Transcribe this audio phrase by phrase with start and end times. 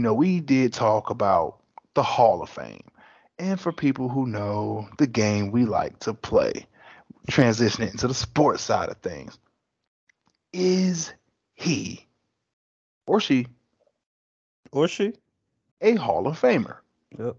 [0.00, 1.58] you know, we did talk about
[1.92, 2.84] the Hall of Fame.
[3.38, 6.64] And for people who know the game we like to play,
[7.30, 9.38] transitioning into the sports side of things,
[10.54, 11.12] is
[11.52, 12.06] he
[13.06, 13.46] or she
[14.72, 15.12] Or she?
[15.82, 16.78] a Hall of Famer?
[17.18, 17.36] Yep.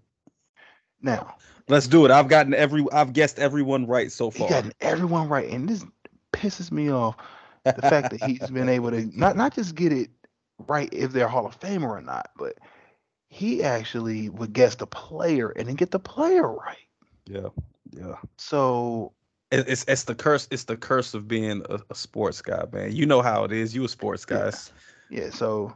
[1.01, 1.35] Now,
[1.67, 2.11] Let's do it.
[2.11, 4.49] I've gotten every I've guessed everyone right so far.
[4.49, 5.83] gotten everyone right, and this
[6.31, 7.15] pisses me off.
[7.63, 10.11] The fact that he's been able to not not just get it
[10.67, 12.57] right if they're Hall of Famer or not, but
[13.27, 16.77] he actually would guess the player and then get the player right.
[17.25, 17.49] Yeah.
[17.91, 18.15] Yeah.
[18.37, 19.13] So
[19.51, 20.47] It's it's the curse.
[20.51, 22.93] It's the curse of being a, a sports guy, man.
[22.93, 23.73] You know how it is.
[23.75, 24.51] You a sports Yeah.
[25.09, 25.73] yeah, so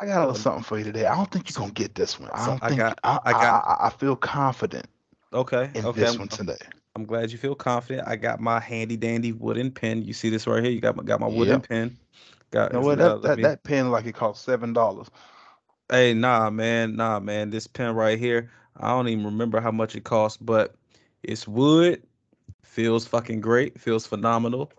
[0.00, 1.06] I got a little um, something for you today.
[1.06, 2.30] I don't think you're gonna get this one.
[2.32, 4.86] I don't I think got- I, I got- I, I feel confident
[5.32, 5.70] Okay.
[5.74, 6.00] in okay.
[6.00, 6.58] this I'm, one today.
[6.96, 8.06] I'm glad you feel confident.
[8.06, 10.02] I got my handy dandy wooden pen.
[10.02, 10.72] You see this right here?
[10.72, 11.68] You got my got my wooden Yep.
[11.68, 11.96] pen.
[12.52, 12.98] Got You know what?
[12.98, 15.08] That, that, me- that pen like it cost seven dollars.
[15.90, 17.50] Hey, nah, man, nah, man.
[17.50, 20.74] This pen right here, I don't even remember how much it costs, but
[21.22, 22.02] it's wood.
[22.64, 23.80] Feels fucking great.
[23.80, 24.72] Feels phenomenal.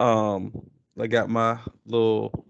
[0.00, 2.46] Um, I got my little.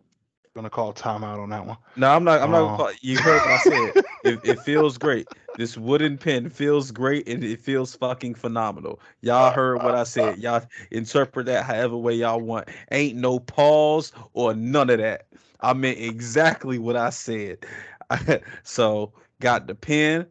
[0.55, 1.77] Gonna call timeout on that one.
[1.95, 2.41] No, I'm not.
[2.41, 2.59] I'm not.
[2.59, 2.61] Oh.
[2.63, 4.05] Gonna um, call, you heard what I said.
[4.25, 5.29] it, it feels great.
[5.57, 8.99] This wooden pen feels great, and it feels fucking phenomenal.
[9.21, 10.39] Y'all heard what I said.
[10.39, 12.69] Y'all interpret that however way y'all want.
[12.91, 15.27] Ain't no pause or none of that.
[15.61, 17.65] I meant exactly what I said.
[18.65, 20.27] so got the pen,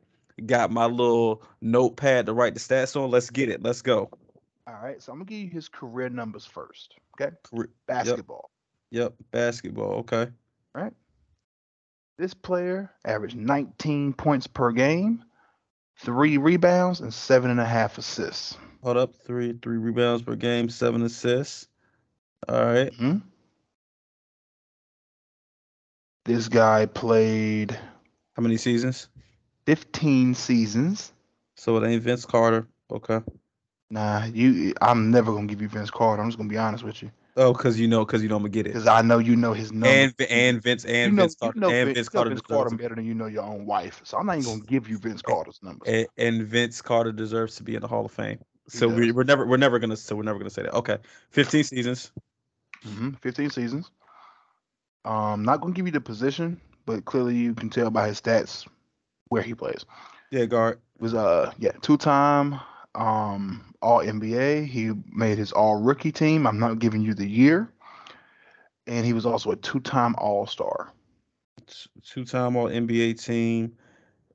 [0.47, 3.09] got my little notepad to write the stats on.
[3.09, 3.63] Let's get it.
[3.63, 4.09] Let's go.
[4.67, 6.95] All right, so I'm gonna give you his career numbers first.
[7.19, 7.35] Okay,
[7.87, 8.49] basketball.
[8.51, 8.58] Yep,
[9.31, 9.93] basketball.
[9.99, 10.27] Okay.
[10.73, 10.93] Right.
[12.17, 15.23] This player averaged 19 points per game,
[15.99, 18.57] three rebounds, and seven and a half assists.
[18.83, 19.15] Hold up.
[19.15, 21.67] Three three rebounds per game, seven assists.
[22.47, 22.91] All right.
[22.93, 23.21] Mhm.
[26.25, 27.71] This guy played
[28.35, 29.09] How many seasons?
[29.65, 31.11] 15 seasons.
[31.55, 32.67] So it ain't Vince Carter.
[32.91, 33.19] Okay.
[33.89, 34.73] Nah, you.
[34.81, 36.21] I'm never gonna give you Vince Carter.
[36.21, 38.41] I'm just gonna be honest with you, Oh, cause you know, cause you know I'm
[38.41, 38.73] gonna get it.
[38.73, 40.13] because I know you know his numbers.
[40.19, 42.75] And and Vince you and know, Vince you know and Vin- Vince Carter Vince Carter
[42.75, 44.01] better than you know your own wife.
[44.03, 45.85] So I'm not even gonna give you Vince Carter's number.
[45.87, 48.39] and, and Vince Carter deserves to be in the Hall of Fame.
[48.67, 50.73] So we, we're never we're never gonna so we're never gonna say that.
[50.73, 50.97] Okay,
[51.29, 52.11] 15 seasons.
[52.85, 53.11] Mm-hmm.
[53.21, 53.89] 15 seasons.
[55.05, 58.67] Um, not gonna give you the position, but clearly you can tell by his stats
[59.29, 59.85] where he plays.
[60.29, 60.81] Yeah, guard.
[60.99, 62.59] Was uh yeah two time
[62.95, 64.65] um All NBA.
[64.65, 66.45] He made his All Rookie team.
[66.47, 67.71] I'm not giving you the year,
[68.87, 70.93] and he was also a two time All Star.
[72.03, 73.73] Two time All NBA team.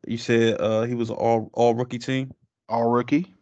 [0.06, 2.32] You said uh he was all all rookie team.
[2.68, 3.34] All Rookie,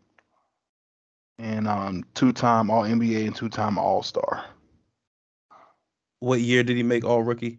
[1.39, 4.45] and um two time All NBA and two time All Star.
[6.21, 7.59] What year did he make all rookie?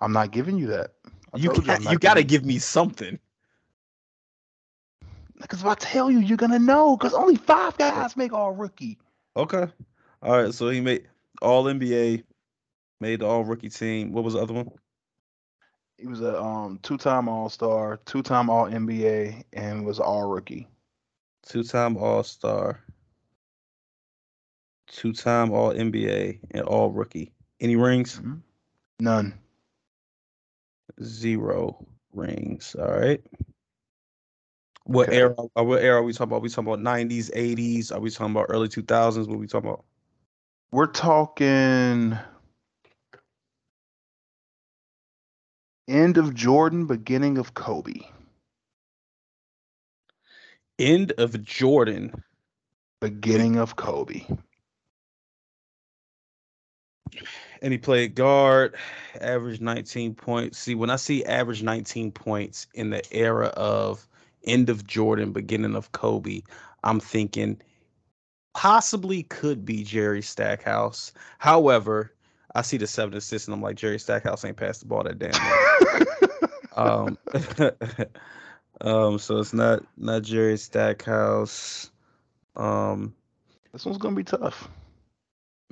[0.00, 0.90] I'm not giving you that.
[1.32, 3.18] I You told can't, you gotta give me something.
[5.42, 6.96] Because if I tell you, you're gonna know.
[6.96, 8.98] Because only five guys make All Rookie.
[9.36, 9.66] Okay.
[10.22, 10.54] All right.
[10.54, 11.08] So he made
[11.40, 12.22] all NBA,
[13.00, 14.12] made the all rookie team.
[14.12, 14.70] What was the other one?
[15.98, 20.68] He was a um two-time All-Star, two-time All NBA, and was All Rookie.
[21.44, 22.80] Two time All Star,
[24.86, 27.32] two time All NBA, and all rookie.
[27.60, 28.20] Any rings?
[29.00, 29.34] None.
[31.02, 32.76] Zero rings.
[32.78, 33.20] All right.
[34.84, 35.18] What Okay.
[35.18, 35.34] era?
[35.56, 36.42] uh, What era are we talking about?
[36.42, 37.92] we talking about nineties, eighties?
[37.92, 39.28] Are we talking about early two thousands?
[39.28, 39.84] What are we talking about?
[40.72, 42.18] We're talking
[45.88, 48.00] end of Jordan, beginning of Kobe.
[50.78, 52.24] End of Jordan.
[53.00, 54.24] Beginning of Kobe.
[57.62, 58.74] and he played guard,
[59.20, 60.58] average 19 points.
[60.58, 64.06] See, when I see average 19 points in the era of
[64.44, 66.42] end of Jordan, beginning of Kobe,
[66.84, 67.60] I'm thinking
[68.54, 71.12] possibly could be Jerry Stackhouse.
[71.38, 72.12] However,
[72.54, 75.18] I see the seven assists and I'm like, Jerry Stackhouse ain't passed the ball that
[75.18, 75.32] damn
[76.76, 77.18] um,
[78.80, 81.90] um, so it's not not Jerry Stackhouse.
[82.56, 83.14] Um,
[83.72, 84.68] this one's gonna be tough.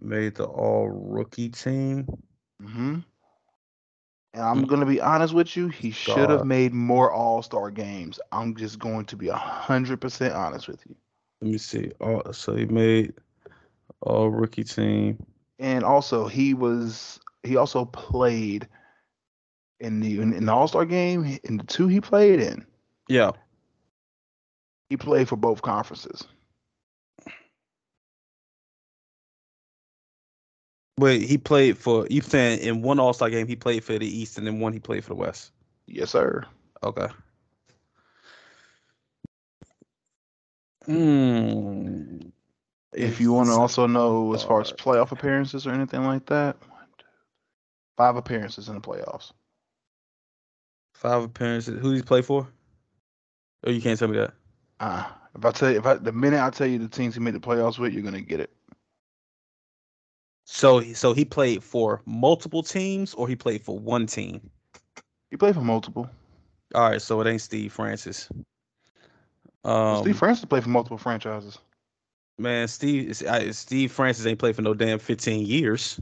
[0.01, 2.07] made the all rookie team.
[2.61, 2.99] hmm
[4.33, 4.69] And I'm mm.
[4.69, 8.21] gonna be honest with you, he should have made more All-Star games.
[8.31, 10.95] I'm just going to be a hundred percent honest with you.
[11.41, 11.91] Let me see.
[12.01, 13.15] Oh, so he made
[14.03, 15.25] all rookie team.
[15.59, 18.69] And also, he was he also played
[19.81, 22.65] in the in, in the All Star game in the two he played in.
[23.09, 23.33] Yeah.
[24.89, 26.25] He played for both conferences.
[30.99, 34.07] Wait, he played for you saying in one All Star game he played for the
[34.07, 35.53] East and then one he played for the West.
[35.87, 36.45] Yes, sir.
[36.83, 37.09] Okay.
[40.87, 42.19] Hmm.
[42.93, 46.57] If you want to also know as far as playoff appearances or anything like that,
[46.69, 47.05] one, two,
[47.97, 49.33] five appearances in the playoffs.
[50.95, 52.49] five appearances, who did he play for?
[53.65, 54.35] Oh, you can't tell me that.
[54.81, 55.05] Uh,
[55.37, 57.35] if I tell you, if I, the minute I tell you the teams he made
[57.35, 58.51] the playoffs with, you're gonna get it.
[60.53, 64.51] So, so he played for multiple teams, or he played for one team.
[65.31, 66.11] He played for multiple.
[66.75, 68.29] All right, so it ain't Steve Francis.
[69.65, 71.59] Um, Steve Francis played for multiple franchises.
[72.37, 76.01] man, Steve I, Steve Francis ain't played for no damn fifteen years.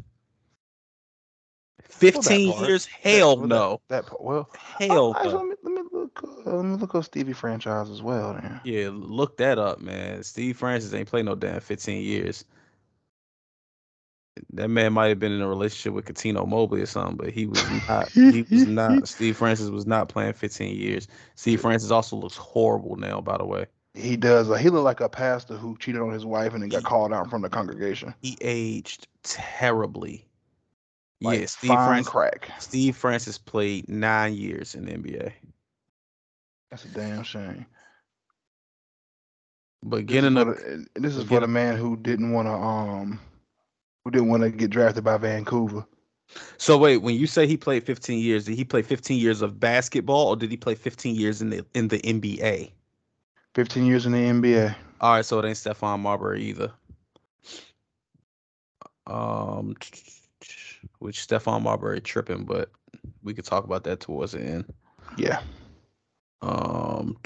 [1.83, 2.69] Fifteen part.
[2.69, 2.87] years?
[2.87, 3.81] That- Hell well, that- no.
[3.89, 4.25] That, part.
[4.25, 5.39] Well, Hell uh, actually, no.
[5.41, 6.23] let me let me look.
[6.47, 8.33] Uh, let me look up Stevie franchise as well.
[8.33, 8.61] Then.
[8.65, 10.23] Yeah, look that up, man.
[10.23, 12.47] Steve Francis ain't played no damn 15 years.
[14.53, 17.47] That man might have been in a relationship with Cuttino Mobley or something, but he
[17.47, 18.11] was not.
[18.15, 19.09] he was not.
[19.09, 21.09] Steve Francis was not playing 15 years.
[21.35, 23.67] Steve Francis also looks horrible now, by the way.
[23.95, 24.51] He does.
[24.51, 27.13] Uh, he looked like a pastor who cheated on his wife and then got called
[27.13, 28.15] out from the congregation.
[28.23, 30.25] He aged terribly.
[31.21, 32.13] Like yeah, Steve fine Francis.
[32.13, 32.51] crack.
[32.61, 35.33] Steve Francis played nine years in the NBA,
[36.71, 37.67] That's a damn shame.
[39.83, 42.31] but This is getting for a the- uh, this is for the man who didn't
[42.33, 43.21] want to um
[44.09, 45.85] who didn't want to get drafted by Vancouver.
[46.57, 49.61] So wait, when you say he played 15 years, did he play 15 years of
[49.61, 52.71] basketball or did he play 15 years in the in the NBA?
[53.55, 54.75] 15 years in the NBA.
[55.03, 56.73] All right, so it ain't Stephon Marbury either.
[59.07, 59.77] Um,
[61.01, 62.71] which Stephon Marbury tripping, but
[63.23, 64.73] we could talk about that towards the end.
[65.19, 65.41] Yeah.
[66.41, 67.19] Um,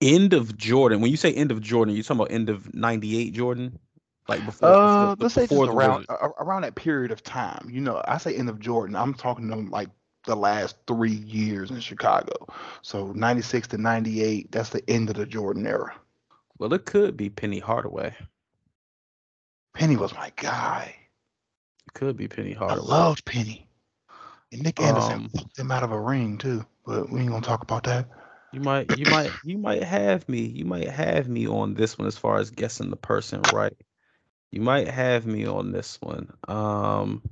[0.00, 1.00] end of Jordan.
[1.00, 3.78] When you say end of Jordan, you talking about end of '98 Jordan,
[4.28, 4.68] like before?
[4.68, 6.34] Uh, before- let's say just before the around Wizards.
[6.40, 7.68] around that period of time.
[7.70, 8.96] You know, I say end of Jordan.
[8.96, 9.88] I'm talking them like
[10.26, 12.34] the last three years in Chicago.
[12.82, 14.52] So 96 to 98.
[14.52, 15.94] That's the end of the Jordan era.
[16.58, 18.14] Well, it could be Penny Hardaway.
[19.74, 20.94] Penny was my guy.
[21.86, 22.80] It could be Penny Hardaway.
[22.80, 22.98] I Hardaway.
[23.08, 23.68] loved Penny.
[24.52, 26.64] And Nick Anderson Um, fucked him out of a ring too.
[26.84, 28.08] But we ain't gonna talk about that.
[28.50, 30.40] You might, you might, you might have me.
[30.40, 33.76] You might have me on this one as far as guessing the person right.
[34.50, 36.32] You might have me on this one.
[36.48, 37.22] Um,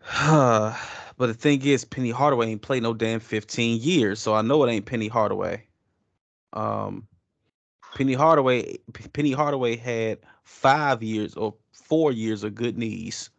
[0.26, 0.76] but
[1.18, 4.70] the thing is, Penny Hardaway ain't played no damn 15 years, so I know it
[4.70, 5.64] ain't Penny Hardaway.
[6.52, 7.06] Um,
[7.94, 8.78] Penny Hardaway,
[9.12, 13.30] Penny Hardaway had five years or four years of good knees.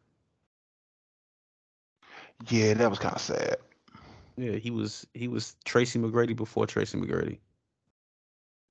[2.49, 3.57] Yeah, that was kind of sad.
[4.37, 7.39] Yeah, he was he was Tracy McGrady before Tracy McGrady.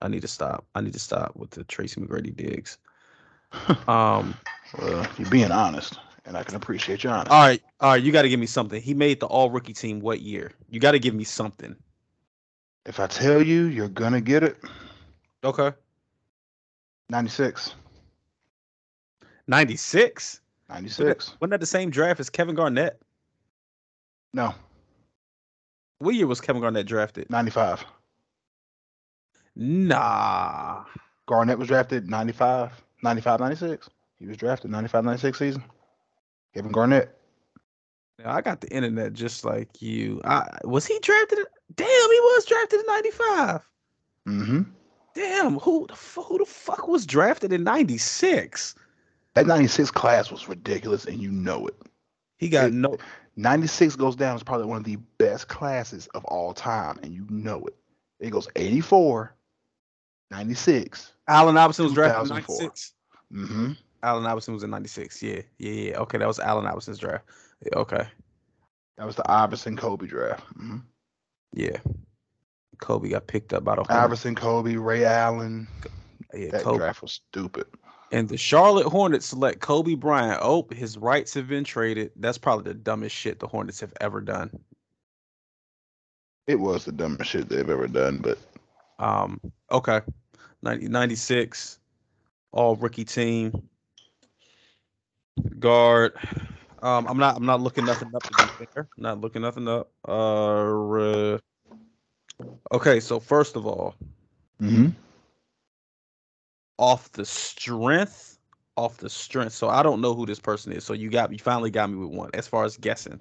[0.02, 0.64] I need to stop.
[0.74, 2.78] I need to stop with the Tracy McGrady digs.
[3.88, 4.34] Um,
[4.78, 7.30] Well, you're being honest, and I can appreciate your honesty.
[7.32, 8.80] all right, all right, you got to give me something.
[8.80, 10.52] He made the All Rookie team what year?
[10.68, 11.74] You got to give me something.
[12.86, 14.56] If I tell you, you're gonna get it.
[15.44, 15.72] Okay,
[17.10, 17.74] 96.
[19.48, 20.40] ninety six.
[20.68, 21.34] 96.
[21.40, 23.02] Wasn't that the same draft as Kevin Garnett?
[24.32, 24.54] No,
[25.98, 27.28] What year was Kevin Garnett drafted?
[27.28, 27.84] 95.
[29.60, 30.84] Nah,
[31.26, 33.90] Garnett was drafted 95, 95, 96.
[34.18, 35.64] He was drafted 95, 96 season.
[36.54, 37.14] Kevin Garnett.
[38.18, 40.20] Now, I got the internet just like you.
[40.24, 41.38] I was he drafted?
[41.76, 43.60] Damn, he was drafted in ninety five.
[44.26, 44.62] Mm-hmm.
[45.14, 48.74] Damn, who the who the fuck was drafted in '96?
[49.34, 51.76] That 96 class was ridiculous, and you know it.
[52.38, 52.96] He got It- no.
[53.36, 57.26] 96 goes down as probably one of the best classes of all time, and you
[57.30, 57.76] know it.
[58.18, 59.34] It goes 84,
[60.30, 61.12] 96.
[61.28, 62.56] Allen Iverson was drafted in 2004.
[62.62, 62.92] '96.
[63.32, 63.72] Mm-hmm.
[64.02, 65.22] Allen Iverson was in '96.
[65.22, 65.98] Yeah, yeah, yeah.
[65.98, 67.24] Okay, that was Allen Iverson's draft.
[67.64, 68.06] Yeah, okay,
[68.96, 70.42] That was the Iverson Kobe draft.
[70.56, 70.78] hmm
[71.52, 71.78] yeah.
[72.78, 73.84] Kobe got picked up by the.
[73.90, 75.66] Iverson, Kobe, Ray Allen.
[76.32, 76.78] Yeah, That Kobe.
[76.78, 77.66] draft was stupid.
[78.12, 80.38] And the Charlotte Hornets select Kobe Bryant.
[80.42, 82.12] Oh, his rights have been traded.
[82.16, 84.50] That's probably the dumbest shit the Hornets have ever done.
[86.46, 88.38] It was the dumbest shit they've ever done, but
[89.00, 89.40] Um,
[89.72, 90.00] okay.
[90.62, 91.78] 90, 96,
[92.52, 93.68] all rookie team.
[95.58, 96.12] Guard.
[96.82, 98.88] Um, I'm not I'm not looking nothing up to be fair.
[98.96, 99.90] Not looking nothing up.
[100.06, 101.38] Uh
[102.72, 103.94] okay, so first of all,
[104.60, 104.88] mm-hmm.
[106.78, 108.38] off the strength,
[108.76, 109.52] off the strength.
[109.52, 110.84] So I don't know who this person is.
[110.84, 112.30] So you got you finally got me with one.
[112.34, 113.20] As far as guessing,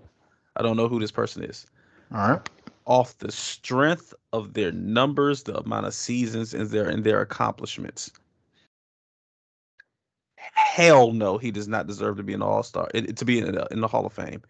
[0.56, 1.66] I don't know who this person is.
[2.14, 2.50] all right.
[2.90, 8.12] Off the strength of their numbers, the amount of seasons, and their and their accomplishments.
[10.54, 13.68] hell no, he does not deserve to be an All Star to be in the,
[13.72, 14.42] in the Hall of Fame.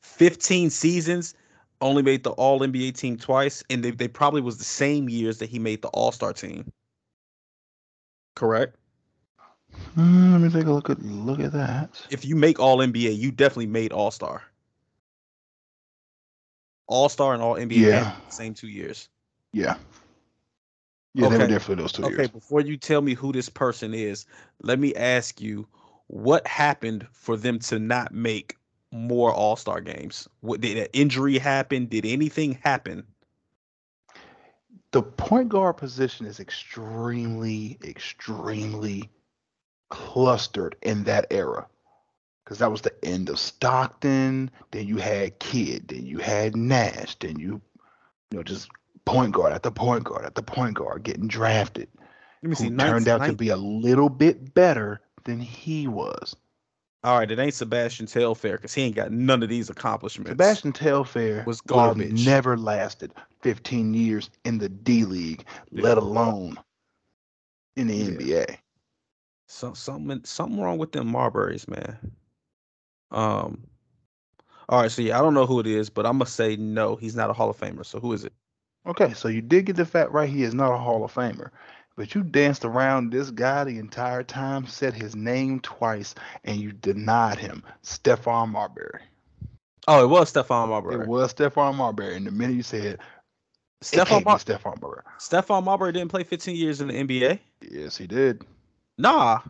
[0.00, 1.34] Fifteen seasons,
[1.80, 5.38] only made the All NBA team twice, and they, they probably was the same years
[5.38, 6.70] that he made the All Star team.
[8.34, 8.76] Correct.
[9.96, 12.00] Mm, let me take a look at look at that.
[12.10, 14.42] If you make All NBA, you definitely made All Star.
[16.86, 18.16] All Star and All NBA Yeah.
[18.28, 19.08] same two years.
[19.52, 19.76] Yeah.
[21.14, 21.48] Yeah, they were Okay.
[21.48, 22.28] there for those two Okay, years.
[22.28, 24.26] before you tell me who this person is,
[24.62, 25.66] let me ask you
[26.08, 28.56] what happened for them to not make
[28.90, 30.28] more All Star games?
[30.40, 31.86] What did an injury happen?
[31.86, 33.06] Did anything happen?
[34.90, 39.10] The point guard position is extremely, extremely
[39.90, 41.66] clustered in that era.
[42.44, 44.50] Because that was the end of Stockton.
[44.70, 45.88] Then you had Kidd.
[45.88, 47.16] Then you had Nash.
[47.16, 47.60] Then you,
[48.30, 48.68] you know, just
[49.06, 51.88] point guard at the point guard at the point guard getting drafted.
[52.42, 52.68] Let me see.
[52.68, 56.36] Who turned out to be a little bit better than he was.
[57.02, 60.30] All right, it ain't Sebastian Telfair because he ain't got none of these accomplishments.
[60.30, 62.24] Sebastian Telfair Was garbage.
[62.24, 66.58] Never lasted 15 years in the D League, let alone
[67.76, 68.10] in the Yeah.
[68.10, 68.56] NBA.
[69.48, 71.98] So, something something wrong with them Marburys, man.
[73.14, 73.64] Um.
[74.68, 76.96] All right, so yeah, I don't know who it is, but I'm gonna say no.
[76.96, 77.84] He's not a Hall of Famer.
[77.84, 78.32] So who is it?
[78.86, 80.28] Okay, so you did get the fact right.
[80.28, 81.50] He is not a Hall of Famer,
[81.96, 86.72] but you danced around this guy the entire time, said his name twice, and you
[86.72, 87.62] denied him.
[87.82, 89.00] Stephon Marbury.
[89.86, 91.02] Oh, it was Stephon Marbury.
[91.02, 92.98] It was Stephon Marbury, and the minute you said
[93.82, 97.38] Stephon Mar- Stephon Marbury, Stephon Marbury didn't play 15 years in the NBA.
[97.70, 98.44] yes, he did.
[98.96, 99.40] Nah.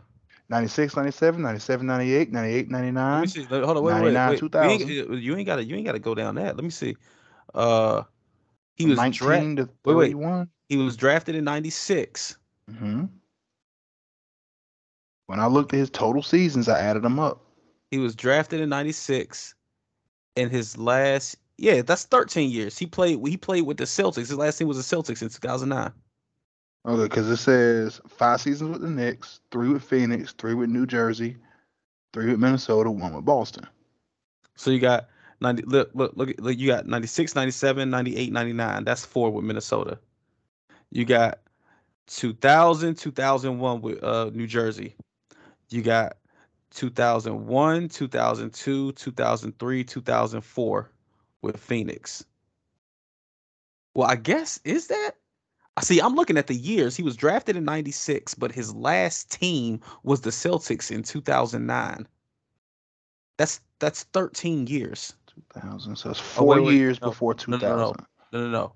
[0.49, 3.27] 96, 97, 97, 98, 98, Let me 99.
[3.27, 3.43] see.
[3.43, 3.83] Hold on.
[3.83, 4.41] Wait, wait, 99, wait.
[4.41, 4.89] You 2000.
[4.89, 5.63] ain't, you ain't gotta.
[5.63, 6.55] You ain't gotta go down that.
[6.55, 6.95] Let me see.
[7.53, 8.03] Uh,
[8.75, 10.07] he was 19 dra- to wait, wait.
[10.11, 10.49] 31.
[10.69, 12.37] he was drafted in '96.
[12.69, 13.05] hmm
[15.27, 17.41] When I looked at his total seasons, I added them up.
[17.89, 19.55] He was drafted in '96,
[20.35, 22.77] and his last yeah, that's 13 years.
[22.77, 23.19] He played.
[23.25, 24.27] He played with the Celtics.
[24.27, 25.91] His last team was the Celtics in 2009.
[26.87, 30.85] Okay, because it says five seasons with the Knicks, three with Phoenix, three with New
[30.85, 31.35] Jersey,
[32.13, 33.65] three with Minnesota, one with Boston.
[34.55, 35.07] So you got
[35.41, 35.63] 90.
[35.63, 36.29] Look, look, look.
[36.39, 38.83] look you got 96, 97, 98, 99.
[38.83, 39.97] That's four with Minnesota.
[40.91, 41.39] You got
[42.07, 44.95] 2000, 2001 with uh, New Jersey.
[45.69, 46.17] You got
[46.71, 50.91] 2001, 2002, 2003, 2004
[51.41, 52.25] with Phoenix.
[53.95, 55.13] Well, I guess is that?
[55.81, 55.99] See.
[55.99, 56.95] I'm looking at the years.
[56.95, 62.07] He was drafted in '96, but his last team was the Celtics in 2009.
[63.37, 65.13] That's that's 13 years.
[65.53, 65.95] 2000.
[65.97, 67.67] So it's Oh, four wait, wait, years no, before 2000.
[67.69, 67.93] no, no.
[68.31, 68.73] No, no, no.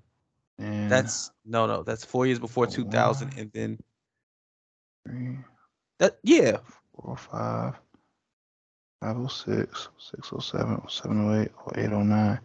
[0.58, 1.82] And That's no, no.
[1.82, 3.78] That's four years before Oh, 2000, and then
[5.06, 5.38] three,
[5.98, 6.58] that yeah,
[6.94, 7.80] four, five,
[9.00, 12.40] 506, 607, 708, 809.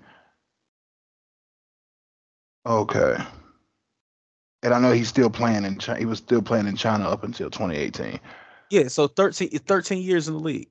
[2.66, 3.18] Okay.
[4.64, 6.00] And I know he's still playing in China.
[6.00, 8.20] He was still playing in China up until 2018.
[8.72, 8.88] yeah.
[8.88, 10.70] So 13, 13 years in the league.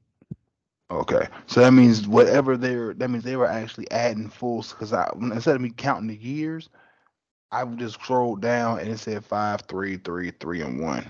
[0.91, 5.11] Okay, so that means whatever they're that means they were actually adding full because I
[5.21, 6.69] instead of me counting the years,
[7.51, 11.07] I just scrolled down and it said five, three, three, three, and one.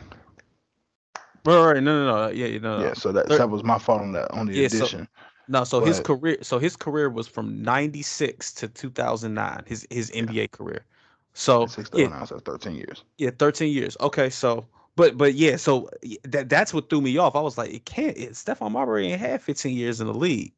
[1.44, 1.82] Right, right.
[1.82, 2.24] No, no, no.
[2.24, 2.80] Uh, yeah, yeah, no.
[2.80, 5.08] Yeah, so that Thir- that was my fault on that on the Yeah, so- addition.
[5.48, 9.64] No, so his career, so his career was from '96 to 2009.
[9.66, 10.86] His his NBA career.
[11.34, 12.24] So Six yeah, yeah.
[12.24, 13.02] so thirteen years.
[13.18, 13.96] yeah, 13 years.
[14.00, 15.90] Okay, so but but yeah, so
[16.22, 17.34] that that's what threw me off.
[17.34, 18.16] I was like, it can't.
[18.16, 20.52] It, Stephon Marbury ain't had 15 years in the league.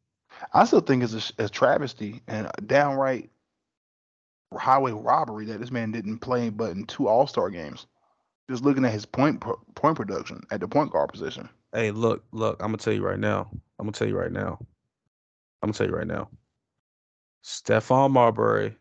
[0.52, 3.30] I still think it's a, a travesty and a downright
[4.54, 7.86] highway robbery that this man didn't play but in two All Star games.
[8.50, 9.42] Just looking at his point
[9.74, 11.48] point production at the point guard position.
[11.72, 12.60] Hey, look, look.
[12.60, 13.48] I'm gonna tell you right now.
[13.78, 14.58] I'm gonna tell you right now.
[15.62, 16.28] I'm gonna tell you right now.
[17.42, 18.76] Stephon Marbury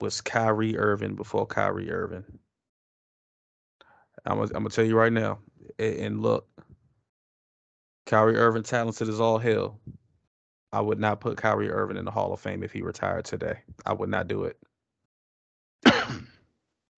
[0.00, 2.24] was Kyrie Irving before Kyrie Irving.
[4.26, 5.38] I'm gonna, I'm tell you right now.
[5.78, 6.46] And look,
[8.06, 9.80] Kyrie Irving talented as all hell.
[10.72, 13.58] I would not put Kyrie Irving in the Hall of Fame if he retired today.
[13.86, 14.58] I would not do it.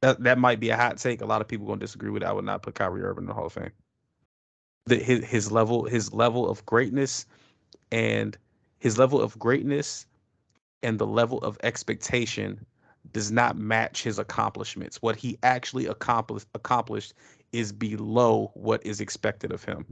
[0.02, 1.20] That that might be a hot take.
[1.20, 2.26] A lot of people gonna disagree with it.
[2.26, 3.70] I would not put Kyrie Irving in the Hall of Fame.
[4.86, 7.24] The, his his level his level of greatness
[7.92, 8.36] and
[8.80, 10.06] his level of greatness
[10.82, 12.66] and the level of expectation
[13.12, 15.00] does not match his accomplishments.
[15.02, 17.14] What he actually accomplished accomplished
[17.52, 19.84] is below what is expected of him.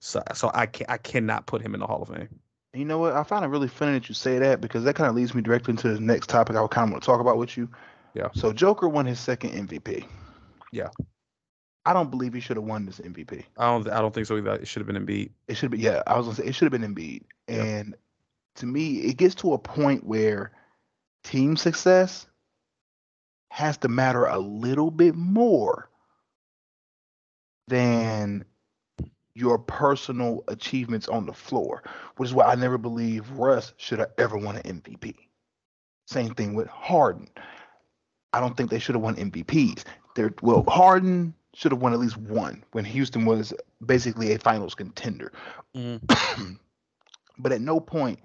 [0.00, 2.28] So so I can I cannot put him in the Hall of Fame.
[2.72, 3.12] You know what?
[3.12, 5.42] I find it really funny that you say that because that kind of leads me
[5.42, 7.68] directly into the next topic I would kind of want to talk about with you.
[8.14, 8.28] Yeah.
[8.34, 10.04] So Joker won his second MVP.
[10.72, 10.88] Yeah.
[11.86, 13.44] I don't believe he should have won this MVP.
[13.58, 13.88] I don't.
[13.90, 14.54] I don't think so either.
[14.54, 15.30] It should have been Embiid.
[15.48, 15.78] It should be.
[15.78, 17.22] Yeah, I was gonna say it should have been Embiid.
[17.48, 17.66] Yep.
[17.66, 17.94] And
[18.56, 20.52] to me, it gets to a point where
[21.24, 22.26] team success
[23.54, 25.88] has to matter a little bit more
[27.68, 28.44] than
[29.36, 31.84] your personal achievements on the floor,
[32.16, 35.14] which is why I never believe Russ should have ever won an MVP.
[36.08, 37.28] Same thing with Harden.
[38.32, 39.84] I don't think they should have won MVPs.
[40.16, 43.54] They're, well, Harden should have won at least one when Houston was
[43.86, 45.30] basically a finals contender.
[45.76, 46.00] Mm.
[47.38, 48.18] but at no point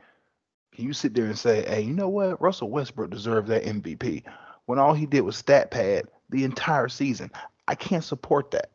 [0.74, 2.42] can you sit there and say, hey, you know what?
[2.42, 4.24] Russell Westbrook deserved that MVP
[4.70, 7.32] when all he did was stat pad the entire season.
[7.68, 8.70] I can't support that.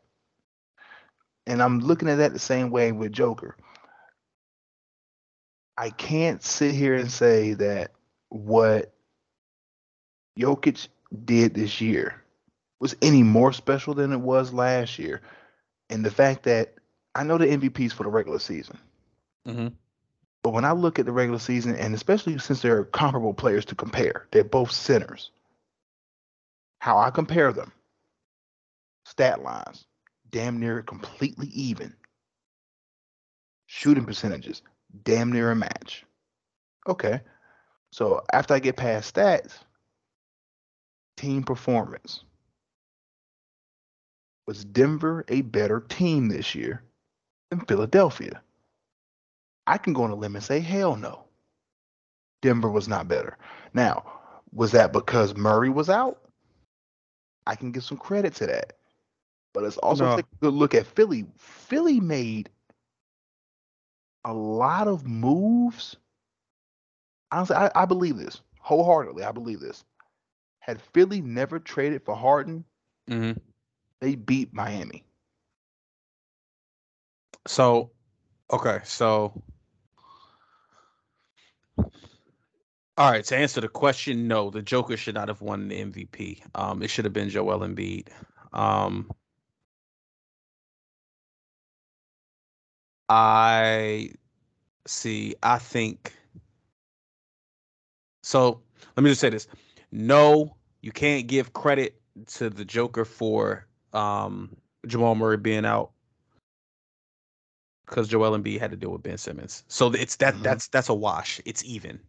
[1.47, 3.55] And I'm looking at that the same way with Joker.
[5.77, 7.91] I can't sit here and say that
[8.27, 8.93] what
[10.37, 10.89] Jokic
[11.23, 12.21] did this year
[12.81, 15.21] was any more special than it was last year.
[15.89, 16.73] And the fact that
[17.15, 18.77] I know the MVPs for the regular season.
[19.45, 19.67] hmm
[20.43, 23.75] But when I look at the regular season, and especially since they're comparable players to
[23.75, 25.31] compare, they're both centers.
[26.79, 27.71] How I compare them,
[29.05, 29.85] stat lines,
[30.29, 31.93] damn near completely even.
[33.67, 34.61] Shooting percentages,
[35.03, 36.05] damn near a match.
[36.87, 37.21] Okay.
[37.91, 39.53] So after I get past stats,
[41.17, 42.23] team performance.
[44.47, 46.83] Was Denver a better team this year
[47.49, 48.41] than Philadelphia?
[49.65, 51.23] I can go on a limb and say, hell no.
[52.41, 53.37] Denver was not better.
[53.73, 54.03] Now,
[54.51, 56.19] was that because Murray was out?
[57.47, 58.73] I can give some credit to that.
[59.53, 60.15] But let's also No.
[60.15, 61.25] take a good look at Philly.
[61.37, 62.49] Philly made
[64.25, 65.97] a lot of moves.
[67.31, 69.23] Honestly, I, I believe this wholeheartedly.
[69.23, 69.83] I believe this.
[70.59, 72.65] Had Philly never traded for Harden,
[73.09, 73.39] mm-hmm.
[74.01, 75.03] they beat Miami.
[77.47, 77.91] So,
[78.51, 79.43] okay, so
[82.97, 83.23] all right.
[83.25, 86.41] To answer the question, no, the Joker should not have won the MVP.
[86.55, 88.07] Um, it should have been Joel Embiid.
[88.53, 89.11] Um,
[93.09, 94.09] I
[94.87, 95.35] see.
[95.43, 96.13] I think
[98.23, 98.61] so.
[98.95, 99.47] Let me just say this:
[99.91, 104.55] No, you can't give credit to the Joker for um,
[104.87, 105.91] Jamal Murray being out
[107.85, 109.63] because Joel Embiid had to deal with Ben Simmons.
[109.67, 110.43] So it's that Mhm.
[110.43, 111.41] that's that's a wash.
[111.45, 111.99] It's even.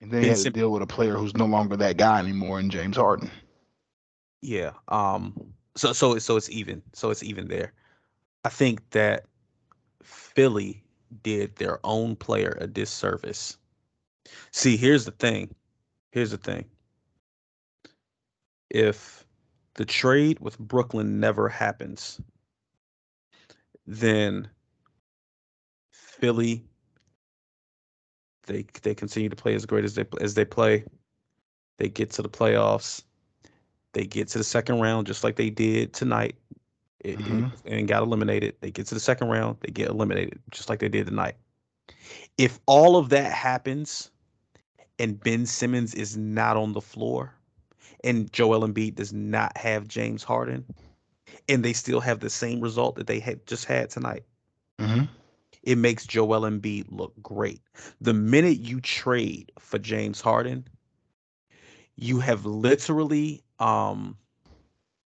[0.00, 1.96] And then he Ben had to Sim- deal with a player who's no longer that
[1.96, 3.30] guy anymore in James Harden.
[4.42, 4.72] Yeah.
[4.88, 5.54] Um.
[5.76, 6.82] So so so it's even.
[6.92, 7.72] So it's even there.
[8.44, 9.26] I think that
[10.02, 10.84] Philly
[11.22, 13.58] did their own player a disservice.
[14.52, 15.54] See, here's the thing.
[16.12, 16.66] Here's the thing.
[18.70, 19.26] If
[19.74, 22.20] the trade with Brooklyn never happens,
[23.86, 24.48] then
[25.92, 26.67] Philly
[28.48, 30.84] they they continue to play as great as they as they play.
[31.78, 33.02] They get to the playoffs.
[33.92, 36.34] They get to the second round just like they did tonight.
[37.00, 37.52] It, it- Mhm.
[37.66, 38.56] and got eliminated.
[38.60, 39.58] They get to the second round.
[39.60, 41.36] They get eliminated just like they did tonight.
[42.36, 44.10] If all of that happens,
[44.98, 47.32] and Ben Simmons is not on the floor,
[48.04, 50.64] and Joel Embiid does not have James Harden,
[51.48, 54.24] and they still have the same result that they had just had tonight,
[54.80, 55.04] Mm-hmm.
[55.62, 57.60] It makes Joel Embiid look great.
[58.00, 60.66] The minute you trade for James Harden,
[61.96, 64.16] you have literally um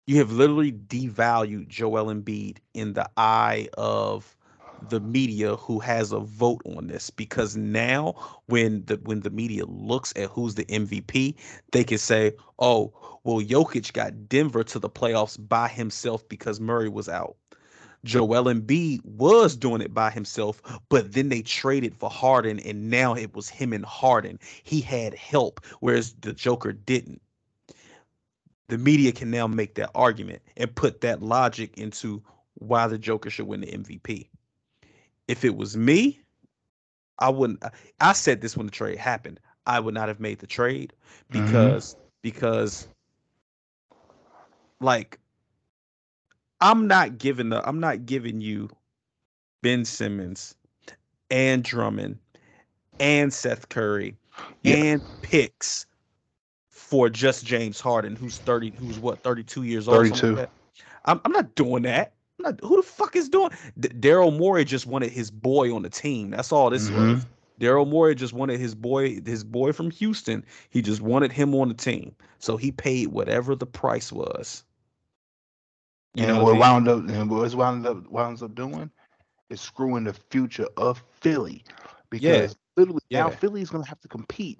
[0.07, 4.37] you have literally devalued Joel Embiid in the eye of
[4.89, 8.15] the media who has a vote on this because now
[8.47, 11.37] when the when the media looks at who's the MVP,
[11.71, 16.89] they can say, "Oh, well Jokic got Denver to the playoffs by himself because Murray
[16.89, 17.37] was out."
[18.05, 23.15] Joel Embiid was doing it by himself, but then they traded for Harden, and now
[23.15, 24.39] it was him and Harden.
[24.65, 27.23] He had help, whereas the Joker didn't.
[28.69, 32.23] The media can now make that argument and put that logic into
[32.55, 34.29] why the Joker should win the MVP.
[35.29, 36.21] If it was me,
[37.19, 37.63] I wouldn't.
[38.01, 39.39] I said this when the trade happened.
[39.67, 40.93] I would not have made the trade
[41.31, 41.45] mm-hmm.
[41.45, 42.89] because because
[44.81, 45.19] like
[46.63, 48.71] I'm not giving the I'm not giving you
[49.63, 50.57] Ben Simmons
[51.31, 52.19] and Drummond
[53.01, 54.17] and Seth Curry
[54.63, 54.77] Yeah.
[54.77, 55.87] and picks
[56.71, 60.11] for just James Harden, who's 30, who's what, 32 years old.
[60.11, 60.37] 32.
[60.37, 60.51] Like.
[61.07, 62.15] I'm, I'm not doing that.
[62.41, 63.51] Not, who the fuck is doing?
[63.81, 66.31] D- Daryl Morey just wanted his boy on the team.
[66.31, 66.95] That's all this Mhm.
[66.95, 67.27] was.
[67.61, 70.45] Daryl Morey just wanted his boy, his boy from Houston.
[70.71, 72.17] He just wanted him on the team.
[72.41, 74.65] So he paid whatever the price was.
[76.15, 78.91] You know what wound up and what it's wound up winds up doing
[79.49, 81.65] is screwing the future of Philly
[82.11, 83.37] because literally now Yeah.
[83.37, 84.59] Philly's gonna have to compete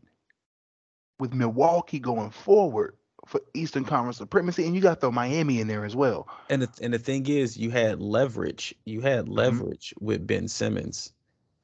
[1.19, 5.69] with Milwaukee going forward for Eastern Conference supremacy, and you got to throw Miami in
[5.69, 6.27] there as well.
[6.51, 8.75] And the, and the thing is, you had leverage.
[8.85, 9.35] You had mm-hmm.
[9.35, 11.13] leverage with Ben Simmons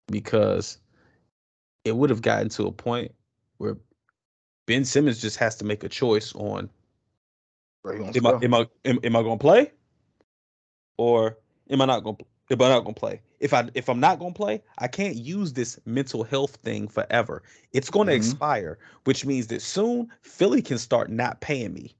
[0.06, 0.78] because
[1.84, 3.12] it would have gotten to a point
[3.56, 3.76] where
[4.66, 6.70] Ben Simmons just has to make a choice on
[7.84, 9.72] Right, he gonna am I am I am, am I going to play
[10.98, 11.38] or
[11.70, 13.20] am I not going to am I not to play?
[13.40, 16.88] If I if I'm not going to play, I can't use this mental health thing
[16.88, 17.42] forever.
[17.72, 18.16] It's going to Mhm.
[18.16, 21.94] expire, which means that soon Philly can start not paying me.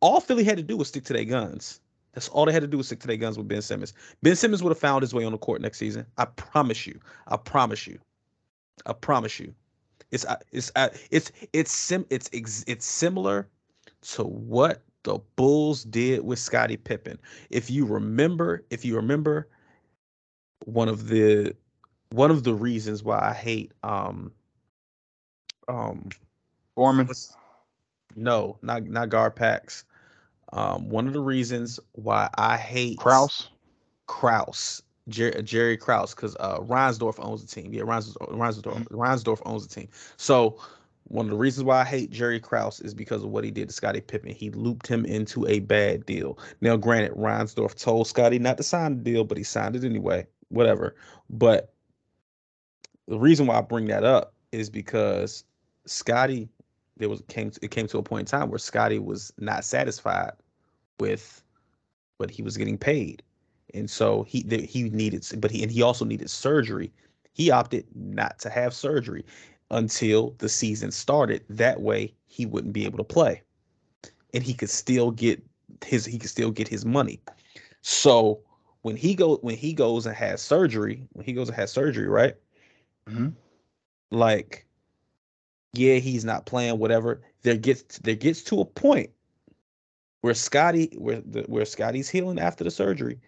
[0.00, 1.80] All Philly had to do was stick to their guns.
[2.12, 3.94] That's all they had to do was stick to their guns with Ben Simmons.
[4.22, 6.06] Ben Simmons would have found his way on the court next season.
[6.18, 7.00] I promise you.
[7.28, 7.98] I promise you.
[8.86, 9.54] I promise you.
[10.10, 10.70] It's it's
[11.10, 13.48] it's it's sim it's ex- it's similar
[14.02, 17.18] to what the Bulls did with Scottie Pippen.
[17.50, 19.48] If you remember, if you remember,
[20.64, 21.54] one of the
[22.10, 24.32] one of the reasons why I hate um
[25.68, 26.08] um
[26.74, 27.08] Forman.
[28.16, 29.84] no not not Garpax.
[30.52, 33.48] Um, one of the reasons why I hate Krause.
[34.06, 37.72] Krause, Jer- Jerry Krause, because uh, Reinsdorf owns the team.
[37.72, 39.88] Yeah, Reins- Reinsdorf, Reinsdorf owns the team.
[40.18, 40.60] So
[41.04, 43.68] one of the reasons why I hate Jerry Krause is because of what he did
[43.68, 44.34] to Scottie Pippen.
[44.34, 46.38] He looped him into a bad deal.
[46.60, 50.26] Now, granted, Reinsdorf told Scottie not to sign the deal, but he signed it anyway.
[50.48, 50.94] Whatever.
[51.28, 51.72] But
[53.08, 55.44] the reason why I bring that up is because
[55.86, 56.48] Scottie,
[56.96, 60.32] there was came it came to a point in time where Scottie was not satisfied
[61.00, 61.42] with
[62.18, 63.22] what he was getting paid
[63.74, 66.92] and so he he needed but he and he also needed surgery
[67.32, 69.24] he opted not to have surgery
[69.72, 71.42] until the season started.
[71.48, 73.42] That way he wouldn't be able to play.
[74.34, 75.42] And he could still get
[75.84, 77.20] his he could still get his money.
[77.80, 78.40] So
[78.82, 82.06] when he go when he goes and has surgery when he goes and has surgery
[82.06, 82.36] right?
[83.08, 83.34] Mhm.
[84.12, 84.64] like
[85.72, 87.20] yeah he's not playing whatever.
[87.42, 89.10] There gets there gets to a point
[90.20, 93.18] where Scottie where the where Scottie's healing after the surgery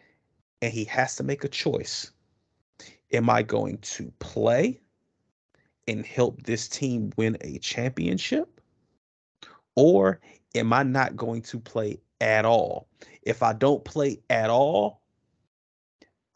[0.62, 2.12] and he has to make a choice.
[3.12, 4.80] Am I going to play
[5.88, 8.60] and help this team win a championship?
[9.76, 10.20] Or
[10.54, 12.88] am I not going to play at all?
[13.22, 15.00] If I don't play at all,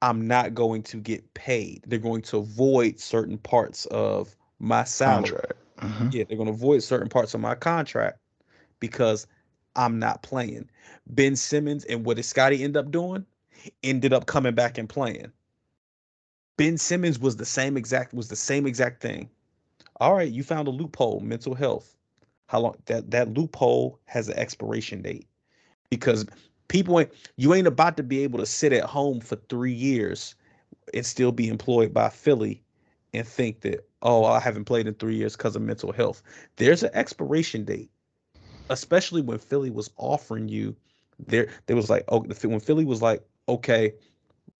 [0.03, 1.83] I'm not going to get paid.
[1.87, 5.23] They're going to avoid certain parts of my salary.
[5.23, 5.53] Contract.
[5.79, 6.13] Mhm.
[6.13, 8.19] Yeah, they're going to avoid certain parts of my contract
[8.81, 9.27] because
[9.77, 10.69] I'm not playing.
[11.07, 13.25] Ben Simmons and what did Scottie end up doing?
[13.83, 15.33] Ended up coming back and playing.
[16.57, 19.31] Ben Simmons was the same exact was the same exact thing.
[20.01, 21.97] All right, you found a loophole, mental health.
[22.47, 25.27] How long that that loophole has an expiration date
[25.91, 26.27] because
[26.69, 30.35] people ain't you ain't about to be able to sit at home for three years
[30.95, 32.63] and still be employed by Philly
[33.13, 36.23] and think that oh I haven't played in three years because of mental health.
[36.57, 37.91] There's an expiration date,
[38.71, 40.75] especially when Philly was offering you
[41.27, 41.49] there.
[41.67, 43.93] There was like oh when Philly was like okay,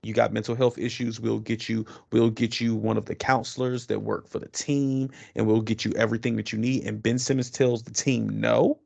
[0.03, 1.21] you got mental health issues.
[1.21, 5.11] We'll get you we'll get you one of the counselors that work for the team,
[5.35, 6.87] and we'll get you everything that you need.
[6.87, 8.79] And Ben Simmons tells the team no.